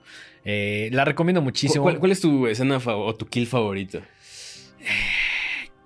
[0.44, 1.82] Eh, la recomiendo ¿Cu- muchísimo.
[1.82, 4.00] ¿Cuál, cuál es tu escena o tu kill favorito?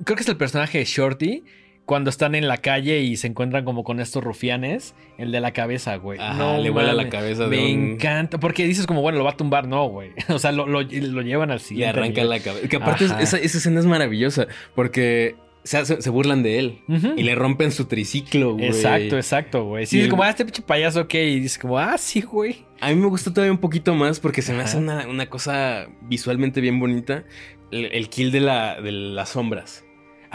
[0.04, 1.44] Creo que es el personaje de Shorty.
[1.86, 5.52] Cuando están en la calle y se encuentran como con estos rufianes, el de la
[5.52, 6.18] cabeza, güey.
[6.18, 8.40] Ajá, le vuela la cabeza de Me un- encanta.
[8.40, 10.12] Porque dices como, bueno, lo va a tumbar, no, güey.
[10.30, 11.90] O sea, lo, lo- lo llevan al Y siguiente.
[11.98, 12.30] arranca nivel.
[12.30, 12.68] la cabeza.
[12.68, 15.34] Que aparte esa escena es maravillosa porque
[15.64, 16.78] se, hace- se burlan de él
[17.16, 18.66] y le rompen su triciclo, güey.
[18.66, 19.86] Exacto, exacto, güey.
[19.86, 21.14] Sí, es el- como, ah, este pinche payaso, ok.
[21.14, 22.64] Y dices como, ah, sí, güey.
[22.80, 24.68] A mí me gusta todavía un poquito más porque se me Ajá.
[24.68, 27.24] hace una, una cosa visualmente bien bonita.
[27.70, 29.84] El, el kill de, la, de las sombras.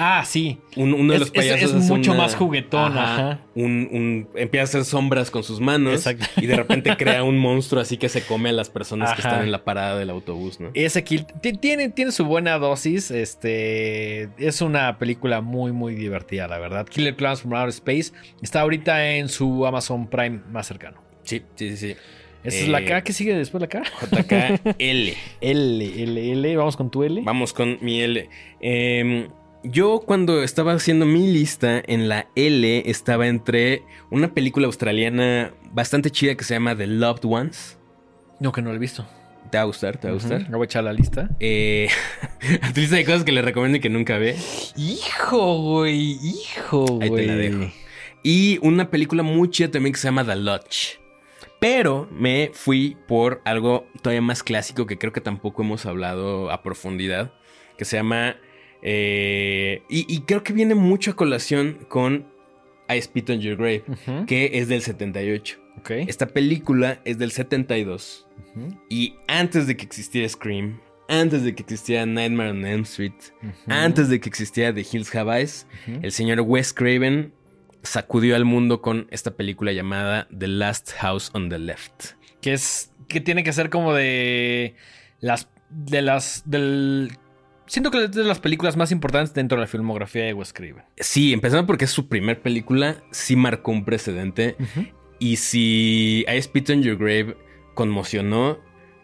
[0.02, 0.60] Ah, sí.
[0.78, 3.42] Un- uno de los es- payasos es mucho una- más juguetón, ajá.
[3.54, 6.26] Un, un- empieza a hacer sombras con sus manos Exacto.
[6.42, 9.44] y de repente crea un monstruo así que se come a las personas que están
[9.44, 10.70] en la parada del autobús, ¿no?
[10.74, 13.12] Ese kill ti- tiene, tiene su buena dosis.
[13.12, 16.88] Este es una película muy, muy divertida, la verdad.
[16.88, 21.02] Killer Clowns from Outer Space está ahorita en su Amazon Prime más cercano.
[21.24, 21.78] Sí, sí, sí.
[21.78, 21.96] sí.
[22.42, 23.04] Esa es la Eh, K.
[23.04, 23.84] ¿Qué sigue después de la K?
[24.12, 24.70] JKL.
[24.80, 26.56] L, L, L.
[26.56, 27.22] Vamos con tu L.
[27.26, 28.30] Vamos con mi L.
[28.62, 29.28] Em,
[29.64, 36.12] yo cuando estaba haciendo mi lista en la L estaba entre una película australiana bastante
[36.12, 37.78] chida que se llama The Loved Ones.
[38.40, 39.06] No, que no lo he visto.
[39.52, 40.48] Te va a gustar, te va a gustar.
[40.50, 41.30] Lo voy a echar la lista.
[41.40, 41.90] Eh,
[42.62, 44.38] a tu lista de cosas que le recomiendo y que nunca ve.
[44.78, 46.20] Hijo, güey.
[46.22, 47.72] Hijo, Ahí te la dejo.
[48.24, 51.00] Y una película muy chida también que se llama The Lodge.
[51.60, 56.62] Pero me fui por algo todavía más clásico que creo que tampoco hemos hablado a
[56.62, 57.34] profundidad.
[57.78, 58.38] Que se llama.
[58.82, 62.26] Eh, y, y creo que viene mucho a colación con
[62.90, 63.84] I Spit on Your Grave,
[64.26, 65.60] que es del 78.
[65.78, 65.92] Ok.
[66.08, 68.28] Esta película es del 72.
[68.56, 68.78] Ujú.
[68.90, 73.14] Y antes de que existiera Scream, antes de que existía Nightmare on Elm Street,
[73.68, 75.68] antes de que existía The Hills Have Eyes,
[76.02, 77.34] el señor Wes Craven
[77.84, 82.14] sacudió al mundo con esta película llamada The Last House on the Left.
[82.42, 82.92] Que es.
[83.08, 84.76] Que tiene que ser como de.
[85.20, 85.50] Las.
[85.70, 86.44] De las.
[86.46, 87.12] Del.
[87.70, 90.84] Siento que es de las películas más importantes dentro de la filmografía de Wes Craven.
[90.98, 94.56] Sí, empezando porque es su primer película, sí marcó un precedente.
[95.20, 97.38] Y si I Spit on Your Grave
[97.76, 98.58] conmocionó,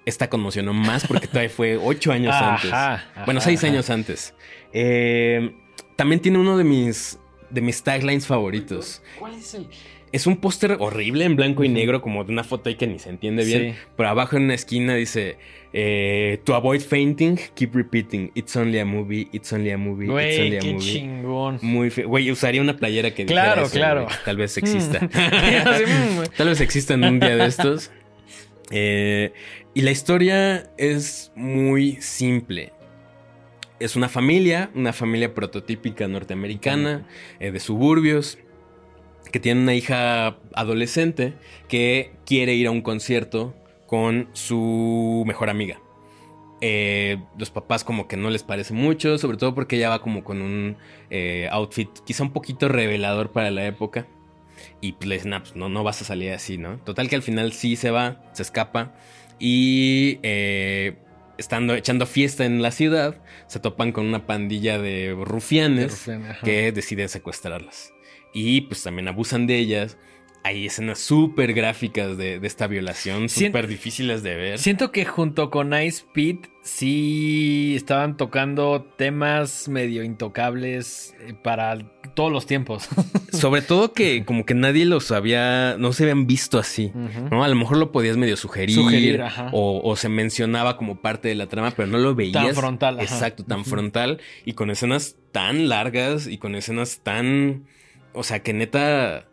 [0.05, 2.74] esta conmocionó más porque todavía fue ocho años antes.
[2.74, 3.72] Ajá, Bueno, seis ajá.
[3.72, 4.34] años antes.
[4.74, 5.55] Eh,
[5.95, 7.20] también tiene uno de mis,
[7.51, 9.01] de mis taglines favoritos.
[9.20, 9.68] ¿Cuál es el.?
[10.16, 12.99] Es un póster horrible en blanco y negro, como de una foto ahí que ni
[12.99, 13.74] se entiende bien.
[13.74, 13.80] Sí.
[13.97, 15.38] Pero abajo en una esquina dice:
[15.74, 18.32] eh, To avoid fainting, keep repeating.
[18.34, 20.86] It's only a movie, it's only a movie, it's Güey, only a qué movie.
[20.93, 21.59] chingón.
[21.61, 24.03] Muy Güey, usaría una playera que Claro, eso, claro.
[24.05, 24.16] güey.
[24.24, 24.99] Tal vez exista.
[25.13, 26.24] Así, mm.
[26.38, 27.91] Tal vez exista en un día de estos.
[28.72, 29.32] Eh,
[29.76, 32.74] y la historia es muy simple.
[33.80, 37.05] Es una familia, una familia prototípica norteamericana,
[37.39, 38.39] eh, de suburbios,
[39.32, 41.34] que tiene una hija adolescente
[41.68, 43.56] que quiere ir a un concierto
[43.88, 45.80] con su mejor amiga.
[46.62, 50.24] Eh, los papás como que no les parece mucho, sobre todo porque ella va como
[50.24, 50.78] con un
[51.10, 54.08] eh, outfit quizá un poquito revelador para la época.
[54.82, 56.78] Y pues le dicen, "Ah, pues no, no vas a salir así, ¿no?
[56.80, 58.96] Total que al final sí se va, se escapa.
[59.38, 60.96] Y eh,
[61.38, 66.46] estando echando fiesta en la ciudad, se topan con una pandilla de rufianes Rufián, ajá.
[66.46, 67.92] que deciden secuestrarlas.
[68.36, 69.98] Y pues también abusan de ellas.
[70.44, 74.60] Hay escenas súper gráficas de, de esta violación, súper difíciles de ver.
[74.60, 81.80] Siento que junto con Ice Pete sí estaban tocando temas medio intocables eh, para
[82.14, 82.88] todos los tiempos.
[83.32, 86.92] Sobre todo que como que nadie los había, no se habían visto así.
[87.32, 87.44] ¿no?
[87.44, 89.50] A lo mejor lo podías medio sugerir, Sugerir, ajá.
[89.52, 92.34] o, o se mencionaba como parte de la trama, pero no lo veías.
[92.46, 93.04] Tan frontal, ajá.
[93.04, 97.66] Exacto, tan frontal y con escenas tan largas y con escenas tan,
[98.16, 99.28] o sea, que neta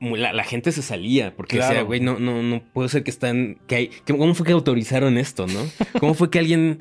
[0.00, 1.70] la, la gente se salía porque Claro.
[1.74, 4.52] decía, güey, no, no, no puede ser que están, que hay, que- ¿cómo fue que
[4.52, 5.60] autorizaron esto, no?
[6.00, 6.80] ¿Cómo fue que alguien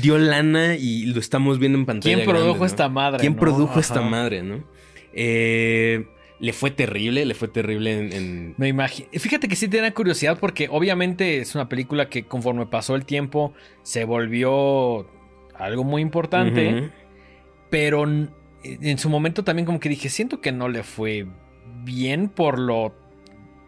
[0.00, 2.14] dio lana y lo estamos viendo en pantalla?
[2.14, 2.66] ¿Quién produjo grande, ¿no?
[2.66, 3.18] esta madre?
[3.20, 3.40] ¿Quién no?
[3.40, 4.62] produjo esta madre, no?
[5.12, 6.06] Eh,
[6.38, 9.08] le fue terrible, le fue terrible en- en Me imagino.
[9.12, 13.52] Fíjate que sí tenía curiosidad porque obviamente es una película que conforme pasó el tiempo
[13.82, 15.08] se volvió
[15.54, 16.90] algo muy importante,
[17.70, 18.06] pero
[18.64, 21.26] en su momento también como que dije, siento que no le fue
[21.84, 22.94] bien por lo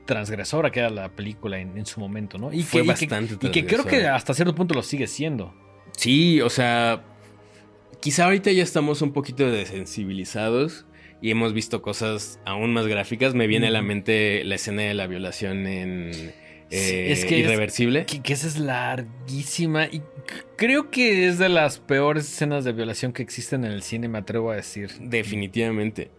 [0.07, 2.53] transgresora que era la película en, en su momento, ¿no?
[2.53, 5.07] Y Fue que, y que- bastante y que creo que hasta cierto punto lo sigue
[5.07, 5.55] siendo.
[5.97, 7.03] Sí, o sea,
[8.01, 10.87] quizá ahorita ya estamos un poquito desensibilizados
[11.23, 13.35] y hemos visto cosas aún más gráficas.
[13.35, 16.35] Me viene a la mente la escena de la violación en
[16.75, 18.07] eh, es que es- Irreversible.
[18.07, 20.03] Que, que esa es larguísima y
[20.57, 24.19] creo que es de las peores escenas de violación que existen en el cine, me
[24.19, 24.91] atrevo a decir.
[25.01, 26.11] Definitivamente.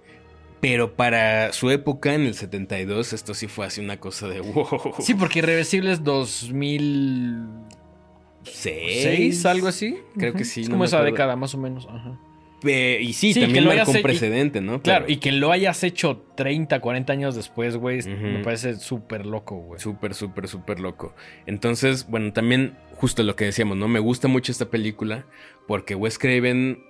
[0.62, 4.95] Pero para su época, en el 72, esto sí fue así una cosa de wow.
[4.99, 7.51] Sí, porque Irreversible es 2006,
[8.43, 9.45] Seis.
[9.45, 9.97] algo así.
[10.18, 11.12] Creo que sí, Es no como esa acuerdo.
[11.14, 11.88] década, más o menos.
[11.89, 12.20] Ajá.
[12.62, 14.82] Pe- y sí, Sí, también marcó un y- precedente, ¿no?
[14.82, 19.56] Claro, y que lo hayas hecho 30, 40 años después, güey, me parece súper loco,
[19.58, 19.80] güey.
[19.80, 21.14] Súper, súper, súper loco.
[21.45, 23.88] Entonces, bueno, también justo lo que decíamos, ¿no?
[23.88, 25.26] Me gusta mucho esta película
[25.68, 26.82] porque Wes Craven,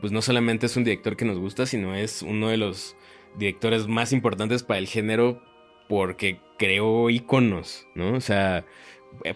[0.00, 2.96] pues no solamente es un director que nos gusta, sino es uno de los
[3.38, 5.42] directores más importantes para el género
[5.88, 8.12] porque creó iconos, ¿no?
[8.14, 8.64] O sea, eh,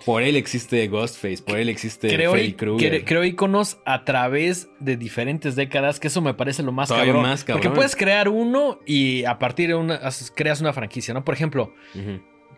[0.05, 2.93] por él existe Ghostface, por él existe Creo, Freddy Krueger.
[2.93, 7.23] cre- creo iconos a través de diferentes décadas, que eso me parece lo más cabrón.
[7.23, 7.63] más cabrón.
[7.63, 10.01] Porque puedes crear uno y a partir de una
[10.35, 11.25] creas una franquicia, ¿no?
[11.25, 11.73] Por ejemplo,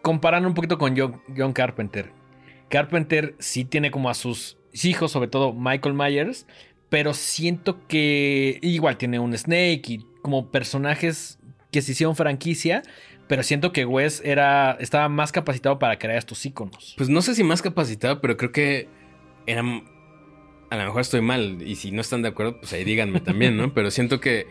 [0.02, 2.12] comparando un poquito con John, John Carpenter.
[2.68, 6.46] Carpenter sí tiene como a sus hijos, sobre todo Michael Myers,
[6.88, 11.38] pero siento que igual tiene un Snake y como personajes
[11.70, 12.82] que se hicieron franquicia,
[13.30, 16.94] pero siento que Wes era, estaba más capacitado para crear estos iconos.
[16.96, 18.88] Pues no sé si más capacitado, pero creo que
[19.46, 19.62] era.
[20.68, 23.56] A lo mejor estoy mal, y si no están de acuerdo, pues ahí díganme también,
[23.56, 23.72] ¿no?
[23.72, 24.48] Pero siento que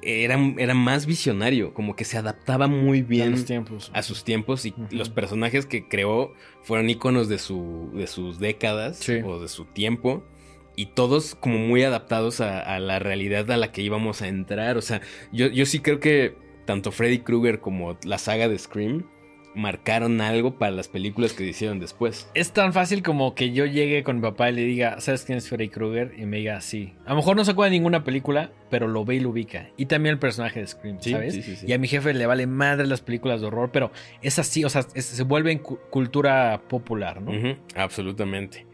[0.00, 3.90] era, era más visionario, como que se adaptaba muy bien los tiempos.
[3.94, 8.98] a sus tiempos y los personajes que creó fueron íconos de, su, de sus décadas
[8.98, 9.14] Sí.
[9.24, 10.24] o de su tiempo.
[10.76, 14.76] Y todos como muy adaptados a, a la realidad a la que íbamos a entrar.
[14.76, 15.00] O sea,
[15.32, 19.04] yo, yo sí creo que tanto Freddy Krueger como la saga de Scream
[19.52, 22.30] marcaron algo para las películas que hicieron después.
[22.34, 25.38] Es tan fácil como que yo llegue con mi papá y le diga, ¿sabes quién
[25.38, 26.12] es Freddy Krueger?
[26.16, 26.92] Y me diga, sí.
[27.04, 29.70] A lo mejor no se acuerda de ninguna película, pero lo ve y lo ubica.
[29.76, 31.34] Y también el personaje de Scream, Sí, ¿sabes?
[31.34, 31.66] sí, sí, sí.
[31.66, 33.90] Y a mi jefe le vale madre las películas de horror, pero
[34.22, 37.32] es así, o sea, es- se vuelve en cu- cultura popular, ¿no?
[37.74, 38.66] Absolutamente.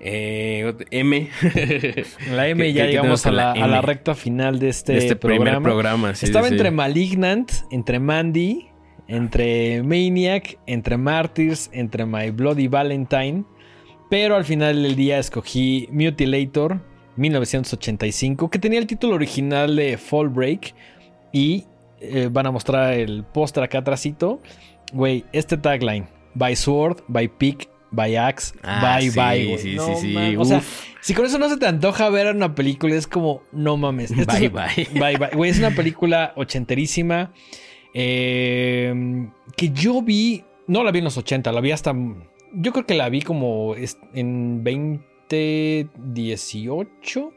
[0.00, 1.28] Eh, M.
[2.32, 5.38] La M ¿Qué- ya llegamos a la, a recta final de este, de este primer
[5.60, 5.64] programa.
[5.64, 6.14] programa.
[6.14, 6.54] sí, Estaba sí, sí.
[6.56, 8.68] entre Malignant, entre Mandy,
[9.08, 13.44] entre Maniac, entre Martyrs, entre My Bloody Valentine.
[14.10, 16.80] Pero al final del día escogí Mutilator
[17.16, 20.74] 1985, que tenía el título original de Fall Break.
[21.32, 21.64] Y
[22.00, 24.40] eh, van a mostrar el póster acá atrásito.
[24.92, 29.10] Güey, este tagline: By Sword, by Pick, by Axe, Ah, by,
[29.58, 30.36] sí, sí, No sí.
[30.36, 30.62] O sea,
[31.00, 34.10] si con eso no se te antoja ver una película, es como, no mames.
[34.10, 34.88] Esto Bye, es- bye.
[35.00, 35.30] Bye, bye.
[35.36, 37.32] Güey, es una película ochenterísima.
[37.94, 40.44] eh, que yo vi.
[40.66, 41.94] No la vi en los 80, la vi hasta.
[42.52, 43.74] Yo creo que la vi como
[44.14, 44.62] en
[45.28, 47.32] 2018,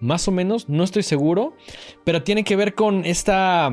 [0.00, 0.68] más o menos.
[0.68, 1.54] No estoy seguro.
[2.04, 3.72] Pero tiene que ver con esta.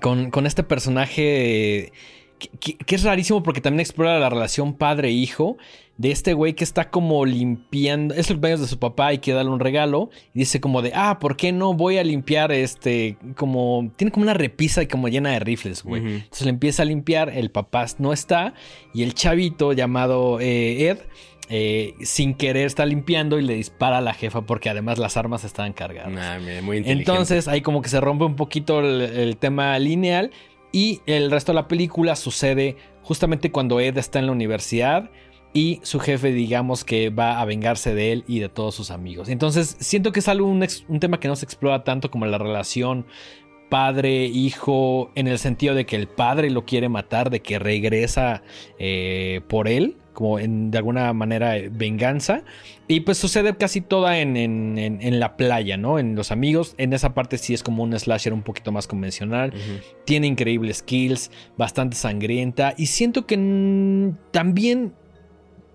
[0.00, 1.92] Con, con este personaje.
[1.92, 1.94] Que,
[2.60, 5.56] que- que es rarísimo porque también explora la relación padre-hijo
[5.96, 8.14] de este güey que está como limpiando.
[8.14, 10.10] Es el cumpleaños de su papá y quiere darle un regalo.
[10.34, 13.16] Y dice como de, ah, ¿por qué no voy a limpiar este?
[13.36, 13.92] Como.
[13.96, 16.02] Tiene como una repisa y como llena de rifles, güey.
[16.04, 18.54] Entonces le empieza a limpiar, el papá no está.
[18.92, 20.98] Y el chavito llamado eh, Ed.
[21.50, 25.44] eh, sin querer está limpiando y le dispara a la jefa porque además las armas
[25.44, 26.10] estaban cargadas.
[26.10, 26.78] Nah, muy.
[26.86, 30.30] Entonces ahí como que se rompe un poquito el, el tema lineal
[30.74, 35.08] y el resto de la película sucede justamente cuando Ed está en la universidad
[35.52, 39.28] y su jefe digamos que va a vengarse de él y de todos sus amigos.
[39.28, 40.66] Entonces siento que es algo un,
[40.98, 43.06] tema que no se explora tanto como la relación
[43.68, 48.42] padre-hijo en el sentido de que el padre lo quiere matar, de que regresa
[48.80, 52.42] eh, por él, como en, de alguna manera eh, venganza.
[52.88, 55.98] Y pues sucede casi toda en, en- en- la playa, ¿no?
[55.98, 56.74] En los amigos.
[56.78, 59.52] En esa parte sí es como un slasher un poquito más convencional.
[60.06, 62.74] Tiene increíbles kills, bastante sangrienta.
[62.78, 63.36] Y siento que
[64.30, 64.92] también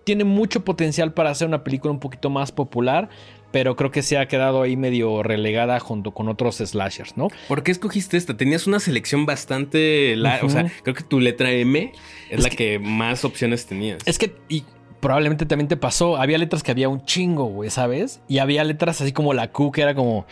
[0.03, 3.09] tiene mucho potencial para hacer una película un poquito más popular.
[3.51, 7.29] Pero creo que se ha quedado ahí medio relegada junto con otros slashers, ¿no?
[7.47, 8.37] ¿Por qué escogiste esta?
[8.37, 10.45] Tenías una selección bastante larga.
[10.45, 11.91] O sea, creo que tu letra M
[12.29, 12.79] es, Es la que- que...
[12.79, 13.97] más opciones tenías.
[14.05, 14.65] Es que, y
[14.99, 18.21] probablemente también te pasó, había letras que había un chingo, güey, ¿sabes?
[18.27, 20.27] Y había letras así como la Q, que era como,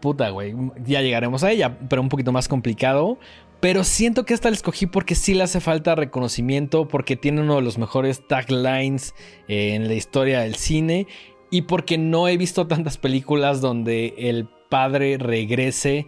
[0.00, 0.54] puta, güey,
[0.84, 3.18] ya llegaremos a ella, pero un poquito más complicado.
[3.60, 7.56] Pero siento que esta la escogí porque sí le hace falta reconocimiento, porque tiene uno
[7.56, 9.14] de los mejores taglines
[9.48, 11.06] eh, en la historia del cine
[11.50, 16.06] y porque no he visto tantas películas donde el padre regrese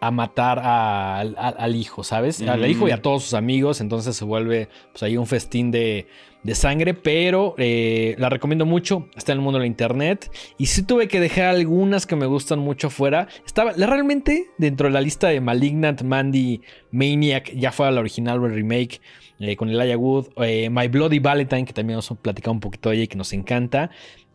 [0.00, 2.42] a matar a- al, hijo, ¿sabes?
[2.42, 6.08] Al hijo y a todos sus amigos, entonces se vuelve pues ahí un festín de,
[6.42, 10.28] de sangre, pero eh, la recomiendo mucho, está en el mundo de la internet
[10.58, 13.28] y sí tuve que dejar algunas que me gustan mucho fuera.
[13.46, 18.40] Estaba la- realmente dentro de la lista de Malignant, Mandy, Maniac, ya fue la original
[18.42, 19.00] o el remake
[19.38, 22.88] eh, con Elijah Wood, eh, My Bloody Valentine, que también nos hemos platicado un poquito
[22.90, 23.90] de ella y que nos encanta.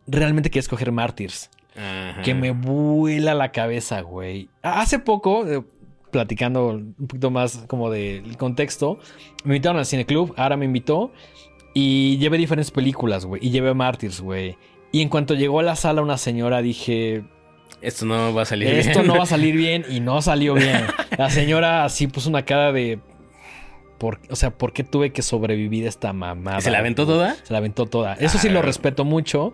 [0.08, 1.50] Realmente quiero escoger Martyrs.
[1.76, 2.22] Ajá.
[2.22, 4.48] Que me vuela la cabeza, güey.
[4.62, 5.62] Hace poco, eh,
[6.10, 8.98] platicando un poquito más como del contexto,
[9.44, 11.12] me invitaron al Cine Club, ahora me invitó
[11.74, 13.44] y llevé diferentes películas, güey.
[13.46, 14.56] Y llevé Martyrs, güey.
[14.90, 17.22] Y en cuanto llegó a la sala una señora, dije,
[17.82, 19.06] Esto no va a salir esto bien.
[19.06, 20.84] no va a salir bien y no salió bien.
[21.16, 22.98] La señora así puso una cara de...
[23.98, 26.58] por- o sea, ¿por qué tuve que sobrevivir a esta mamada?
[26.58, 27.36] ¿Y ¿Se la aventó toda?
[27.44, 28.14] Se la aventó toda.
[28.14, 28.62] Eso sí lo Ah.
[28.62, 29.52] respeto mucho.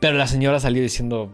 [0.00, 1.30] Pero la señora salió diciendo...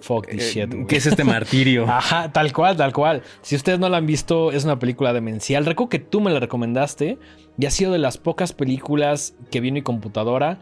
[0.00, 0.86] Fuck this Eh, shit, güey.
[0.86, 1.86] ¿Qué es este martirio?
[1.88, 3.22] Ajá, tal cual, tal cual.
[3.40, 5.64] Si ustedes no la han visto, es una película demencial.
[5.64, 7.18] Recuerdo que tú me la recomendaste
[7.58, 10.60] y ha sido de las pocas películas que vi en mi computadora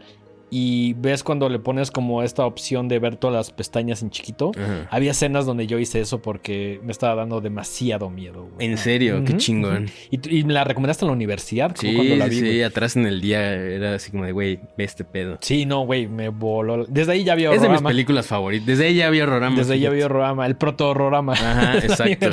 [0.51, 4.51] y ves cuando le pones como esta opción de ver todas las pestañas en chiquito.
[4.55, 4.87] Ajá.
[4.91, 8.47] Había escenas donde yo hice eso porque me estaba dando demasiado miedo.
[8.53, 8.67] güey.
[8.67, 9.89] En serio, qué chingón.
[10.11, 12.35] ¿Y, tú- y me la recomendaste en la universidad, como Sí, cuando la vi.
[12.35, 12.63] sí, güey.
[12.63, 15.37] atrás en el día era así como de, güey, ve este pedo.
[15.41, 16.85] Sí, no, güey, me voló.
[16.85, 17.89] Desde ahí ya había Es de mis horrorama.
[17.89, 18.67] películas favoritas.
[18.67, 19.57] Desde ahí ya había horrorama.
[19.57, 22.29] Desde ahí ya había horrorama, el proto-horrorama Ajá, de la exacto.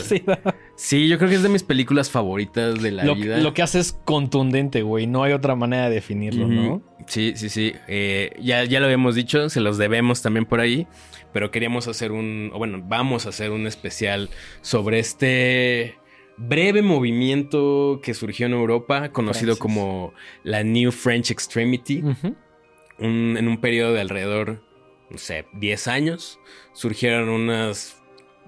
[0.85, 3.39] Sí, yo creo que es de mis películas favoritas de la lo, vida.
[3.39, 5.07] lo que hace es contundente, güey.
[5.07, 6.49] No hay otra manera de definirlo.
[6.49, 6.83] ¿no?
[7.07, 7.73] Sí, sí, sí.
[7.87, 10.89] Eh, ya, ya lo habíamos dicho, se los debemos también por ahí.
[11.33, 12.51] Pero queríamos hacer un.
[12.53, 14.29] O bueno, vamos a hacer un especial
[14.61, 15.95] sobre este
[16.37, 19.61] breve movimiento que surgió en Europa, conocido Francis.
[19.61, 20.13] como
[20.43, 22.03] la New French Extremity.
[22.99, 24.63] Un- en un periodo de alrededor,
[25.11, 26.41] no sé, 10 años,
[26.73, 28.02] surgieron unas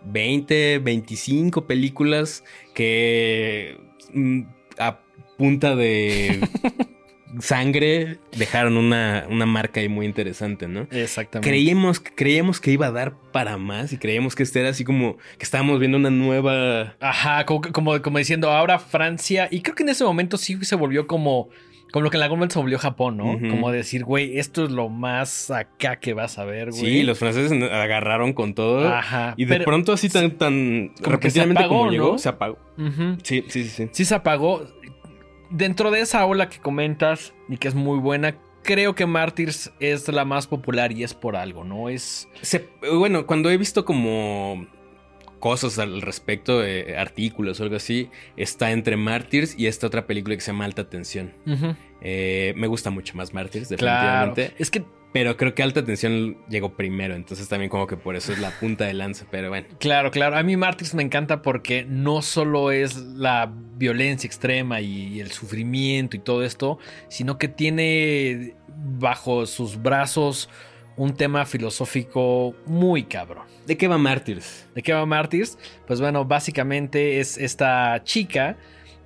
[0.07, 2.44] 20, 25 películas
[2.74, 3.78] que
[4.12, 4.42] mm,
[4.78, 5.00] a
[5.36, 6.40] punta de
[7.40, 10.86] sangre dejaron una, una marca ahí muy interesante, ¿no?
[10.90, 11.48] Exactamente.
[11.48, 15.16] Creíamos, creíamos que iba a dar para más y creíamos que este era así como
[15.38, 16.96] que estábamos viendo una nueva...
[17.00, 19.48] Ajá, como, como, como diciendo ahora Francia.
[19.50, 21.48] Y creo que en ese momento sí se volvió como,
[21.95, 23.38] Como lo que en algún momento se volvió Japón, ¿no?
[23.51, 26.80] Como decir, güey, esto es lo más acá que vas a ver, güey.
[26.82, 28.88] Sí, los franceses agarraron con todo.
[28.92, 29.34] Ajá.
[29.36, 32.18] Y de pero- pronto así tan, tan Como repentinamente apagó, como llegó, ¿no?
[32.18, 32.59] se apagó.
[33.22, 33.88] Sí, sí, sí, sí.
[33.92, 34.66] sí se apagó.
[35.51, 40.09] Dentro de esa ola que comentas y que es muy buena, creo que Martyrs es
[40.09, 41.88] la más popular y es por algo, ¿no?
[41.90, 42.28] Es.
[42.42, 44.66] Se- bueno, cuando he visto como
[45.45, 50.34] cosas al respecto, eh, artículos o algo así, está entre Martyrs y esta otra película
[50.34, 51.34] que se llama Alta Tensión.
[52.01, 54.30] Eh, me gusta mucho más Martyrs, Claro.
[54.34, 54.55] definitivamente.
[54.59, 54.82] Es que
[55.12, 58.51] Pero creo que Alta Tensión llegó primero, entonces también como que por eso es la
[58.59, 59.66] punta de lanza, pero bueno.
[59.78, 60.36] Claro, claro.
[60.36, 66.16] A mí Martyrs me encanta porque no solo es la violencia extrema y el sufrimiento
[66.16, 66.78] y todo esto,
[67.09, 68.57] sino que tiene
[68.99, 70.49] bajo sus brazos
[70.97, 73.47] un tema filosófico muy cabrón.
[73.66, 74.66] ¿De qué va Martyrs?
[74.74, 75.59] ¿De qué va Martyrs?
[75.86, 78.57] Pues bueno, básicamente es esta chica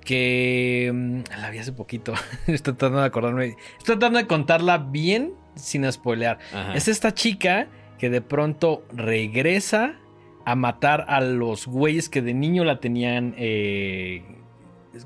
[0.05, 2.13] que mm, la vi hace poquito.
[2.47, 3.55] Estoy tratando de acordarme.
[3.77, 6.39] Estoy tratando de contarla bien sin spoilear.
[6.53, 6.73] Ajá.
[6.73, 7.67] Es esta chica
[7.97, 9.99] que de pronto regresa
[10.45, 14.23] a matar a los güeyes que de niño la tenían eh,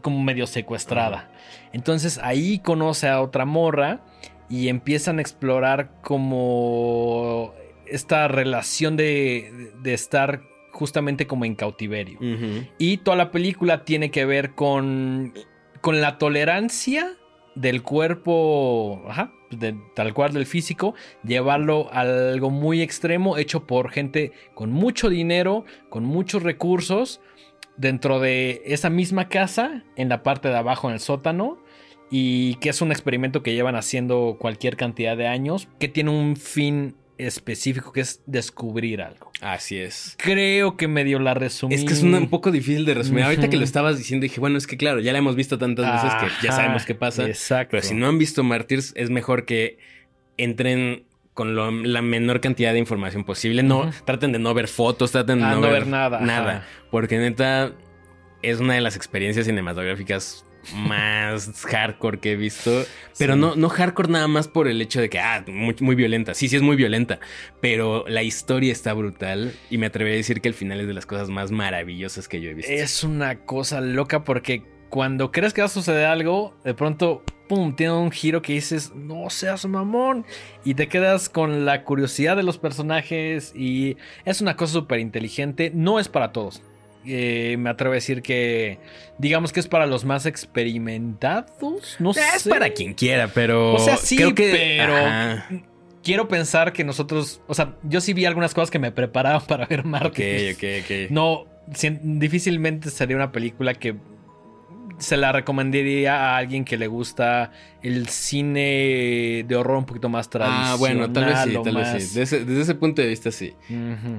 [0.01, 1.31] como medio secuestrada.
[1.73, 4.01] Entonces ahí conoce a otra morra
[4.53, 7.53] y empiezan a explorar como
[7.87, 10.41] esta relación de, de estar
[10.71, 12.19] justamente como en cautiverio.
[12.77, 15.33] Y toda la película tiene que ver con,
[15.81, 17.17] con la tolerancia
[17.55, 23.91] del cuerpo, ajá, de- tal cual del físico, llevarlo a algo muy extremo, hecho por
[23.91, 27.21] gente con mucho dinero, con muchos recursos,
[27.77, 31.57] dentro de esa misma casa, en la parte de abajo, en el sótano,
[32.11, 36.35] y que es un experimento que llevan haciendo cualquier cantidad de años, que tiene un
[36.35, 39.31] fin específico, que es descubrir algo.
[39.41, 40.15] Así es.
[40.17, 41.75] Creo que medio la resumí.
[41.75, 43.23] Es que es una- un poco difícil de resumir.
[43.23, 46.03] Ahorita que lo estabas diciendo, dije, bueno, es que claro, ya la hemos visto tantas
[46.03, 47.25] veces que ya sabemos qué pasa.
[47.27, 47.71] Exacto.
[47.71, 49.77] Pero si no han visto Martyrs, es mejor que
[50.37, 53.63] entren con lo- la menor cantidad de información posible.
[53.63, 56.57] No, traten de no ver fotos, traten de Ah, no, no ver, ver nada, Nada.
[56.57, 56.67] ajá.
[56.91, 57.73] Porque neta,
[58.41, 60.45] es una de las experiencias cinematográficas
[60.75, 62.83] más hardcore que he visto.
[63.17, 63.39] Pero Sí.
[63.39, 66.33] no, no hardcore nada más por el hecho de que, ah, muy, muy violenta.
[66.33, 67.19] Sí, sí es muy violenta.
[67.61, 69.53] Pero la historia está brutal.
[69.69, 72.41] Y me atrevería a decir que el final es de las cosas más maravillosas que
[72.41, 72.71] yo he visto.
[72.71, 77.75] Es una cosa loca porque cuando crees que va a suceder algo, de pronto, pum,
[77.75, 80.25] tiene un giro que dices, no seas mamón.
[80.63, 85.71] Y te quedas con la curiosidad de los personajes y es una cosa súper inteligente.
[85.73, 86.61] No es para todos.
[87.05, 88.79] Eh, me atrevo a decir que,
[89.17, 91.97] digamos que es para los más experimentados.
[91.99, 92.49] No es sé.
[92.49, 93.73] para quien quiera, pero.
[93.75, 95.49] O sea, sí, creo que, pero- Ajá.
[96.03, 99.65] Quiero pensar que nosotros, o sea, yo sí vi algunas cosas que me preparaban para
[99.65, 100.57] ver Ok, Martyrs.
[100.57, 101.11] ok, ok.
[101.11, 101.45] No,
[102.01, 103.95] difícilmente sería una película que
[104.97, 110.29] se la recomendaría a alguien que le gusta el cine de horror un poquito más
[110.29, 110.71] tradicional.
[110.71, 112.19] Ah, bueno, tal vez sí, tal más- vez sí.
[112.19, 113.53] Desde, desde ese punto de vista, sí.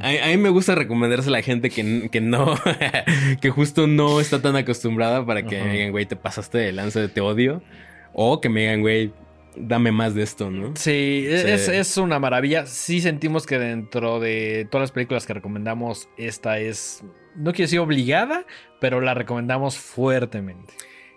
[0.03, 2.55] A, a mí me gusta recomendarse a la gente que, que no,
[3.41, 7.01] que justo no está tan acostumbrada para que me digan, güey, te pasaste de lanza
[7.01, 7.63] de te odio.
[8.13, 9.13] O que me digan, güey,
[9.57, 10.73] dame más de esto, ¿no?
[10.77, 11.73] Sí, es, Sí.
[11.73, 12.67] es una maravilla.
[12.67, 17.03] Sí sentimos que dentro de todas las películas que recomendamos, esta es,
[17.37, 18.47] no quiero decir obligada,
[18.81, 20.75] pero la recomendamos fuertemente.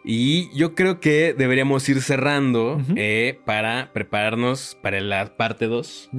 [0.10, 6.12] Y yo creo que deberíamos ir cerrando eh, para prepararnos para la parte 2.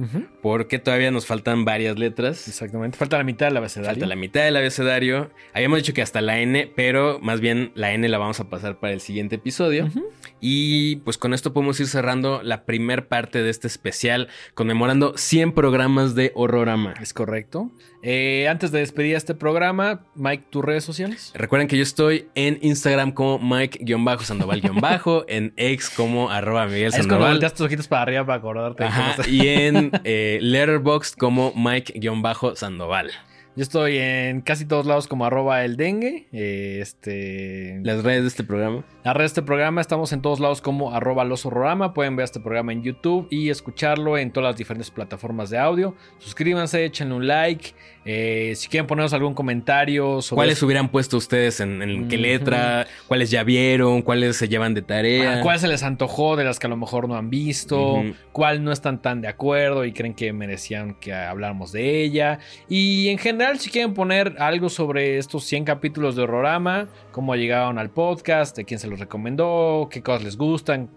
[0.43, 2.47] Porque todavía nos faltan varias letras.
[2.47, 2.99] Exactamente.
[2.99, 3.93] Falta la mitad del abecedario.
[3.93, 5.31] Falta la mitad del abecedario.
[5.55, 8.79] Habíamos dicho que hasta la N, pero más bien la N la vamos a pasar
[8.79, 9.89] para el siguiente episodio.
[10.39, 15.53] Y pues con esto podemos ir cerrando la primer parte de este especial, conmemorando 100
[15.53, 16.93] programas de Horrorama.
[17.01, 17.71] Es correcto.
[18.01, 21.31] Eh, antes de despedir este programa, Mike, tus redes sociales.
[21.35, 27.09] Recuerden que yo estoy en Instagram como Mike-Sandoval-, en X como arroba Miguel Es cuando
[27.15, 27.31] Sandoval.
[27.33, 28.83] volteas tus ojitos para arriba para acordarte.
[28.83, 33.11] Ajá, y en eh, Letterboxd como Mike-Sandoval.
[33.59, 36.29] Yo estoy en casi todos lados como arroba el dengue.
[36.31, 37.81] eh, este.
[37.83, 38.85] Las redes de este programa.
[39.03, 41.45] La red de este programa estamos en todos lados como arroba los.
[41.93, 45.93] Pueden ver este programa en YouTube y escucharlo en todas las diferentes plataformas de audio.
[46.19, 47.73] Suscríbanse, échenle un like.
[48.05, 52.87] Eh, si quieren ponernos algún comentario sobre ¿Cuáles hubieran puesto ustedes en, en qué letra?
[53.07, 54.01] ¿Cuáles ya vieron?
[54.01, 55.41] ¿Cuáles se llevan de tarea?
[55.41, 58.01] ¿Cuál se les antojó de las que a lo mejor no han visto?
[58.31, 62.39] ¿Cuál no están tan de acuerdo y creen que merecían que habláramos de ella?
[62.69, 67.77] Y en general, si quieren poner algo sobre estos 100 capítulos de Horrorama, cómo llegaron
[67.77, 70.89] al podcast, de quién se los recomendó, qué cosas les gustan,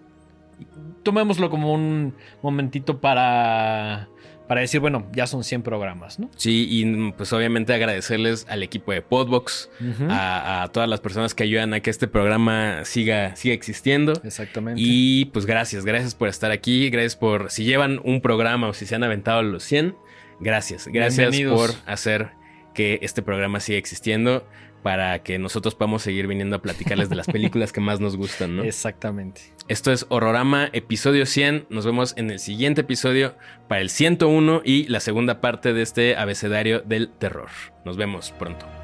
[1.02, 4.08] tomémoslo como un momentito para,
[4.46, 6.30] para decir, bueno, ya son 100 programas, ¿no?
[6.36, 9.70] Sí, y pues obviamente agradecerles al equipo de Podbox,
[10.08, 14.12] a, a todas las personas que ayudan a que este programa siga, siga existiendo.
[14.24, 14.80] Exactamente.
[14.82, 18.86] Y pues gracias, gracias por estar aquí, gracias por, si llevan un programa o si
[18.86, 19.96] se han aventado los 100,
[20.40, 22.32] gracias, gracias por hacer
[22.74, 24.46] que este programa siga existiendo
[24.82, 28.56] para que nosotros podamos seguir viniendo a platicarles de las películas que más nos gustan,
[28.56, 28.64] ¿no?
[28.64, 29.42] Exactamente.
[29.68, 31.66] Esto es Horrorama, episodio 100.
[31.70, 33.36] Nos vemos en el siguiente episodio
[33.68, 37.48] para el 101 y la segunda parte de este abecedario del terror.
[37.84, 38.81] Nos vemos pronto.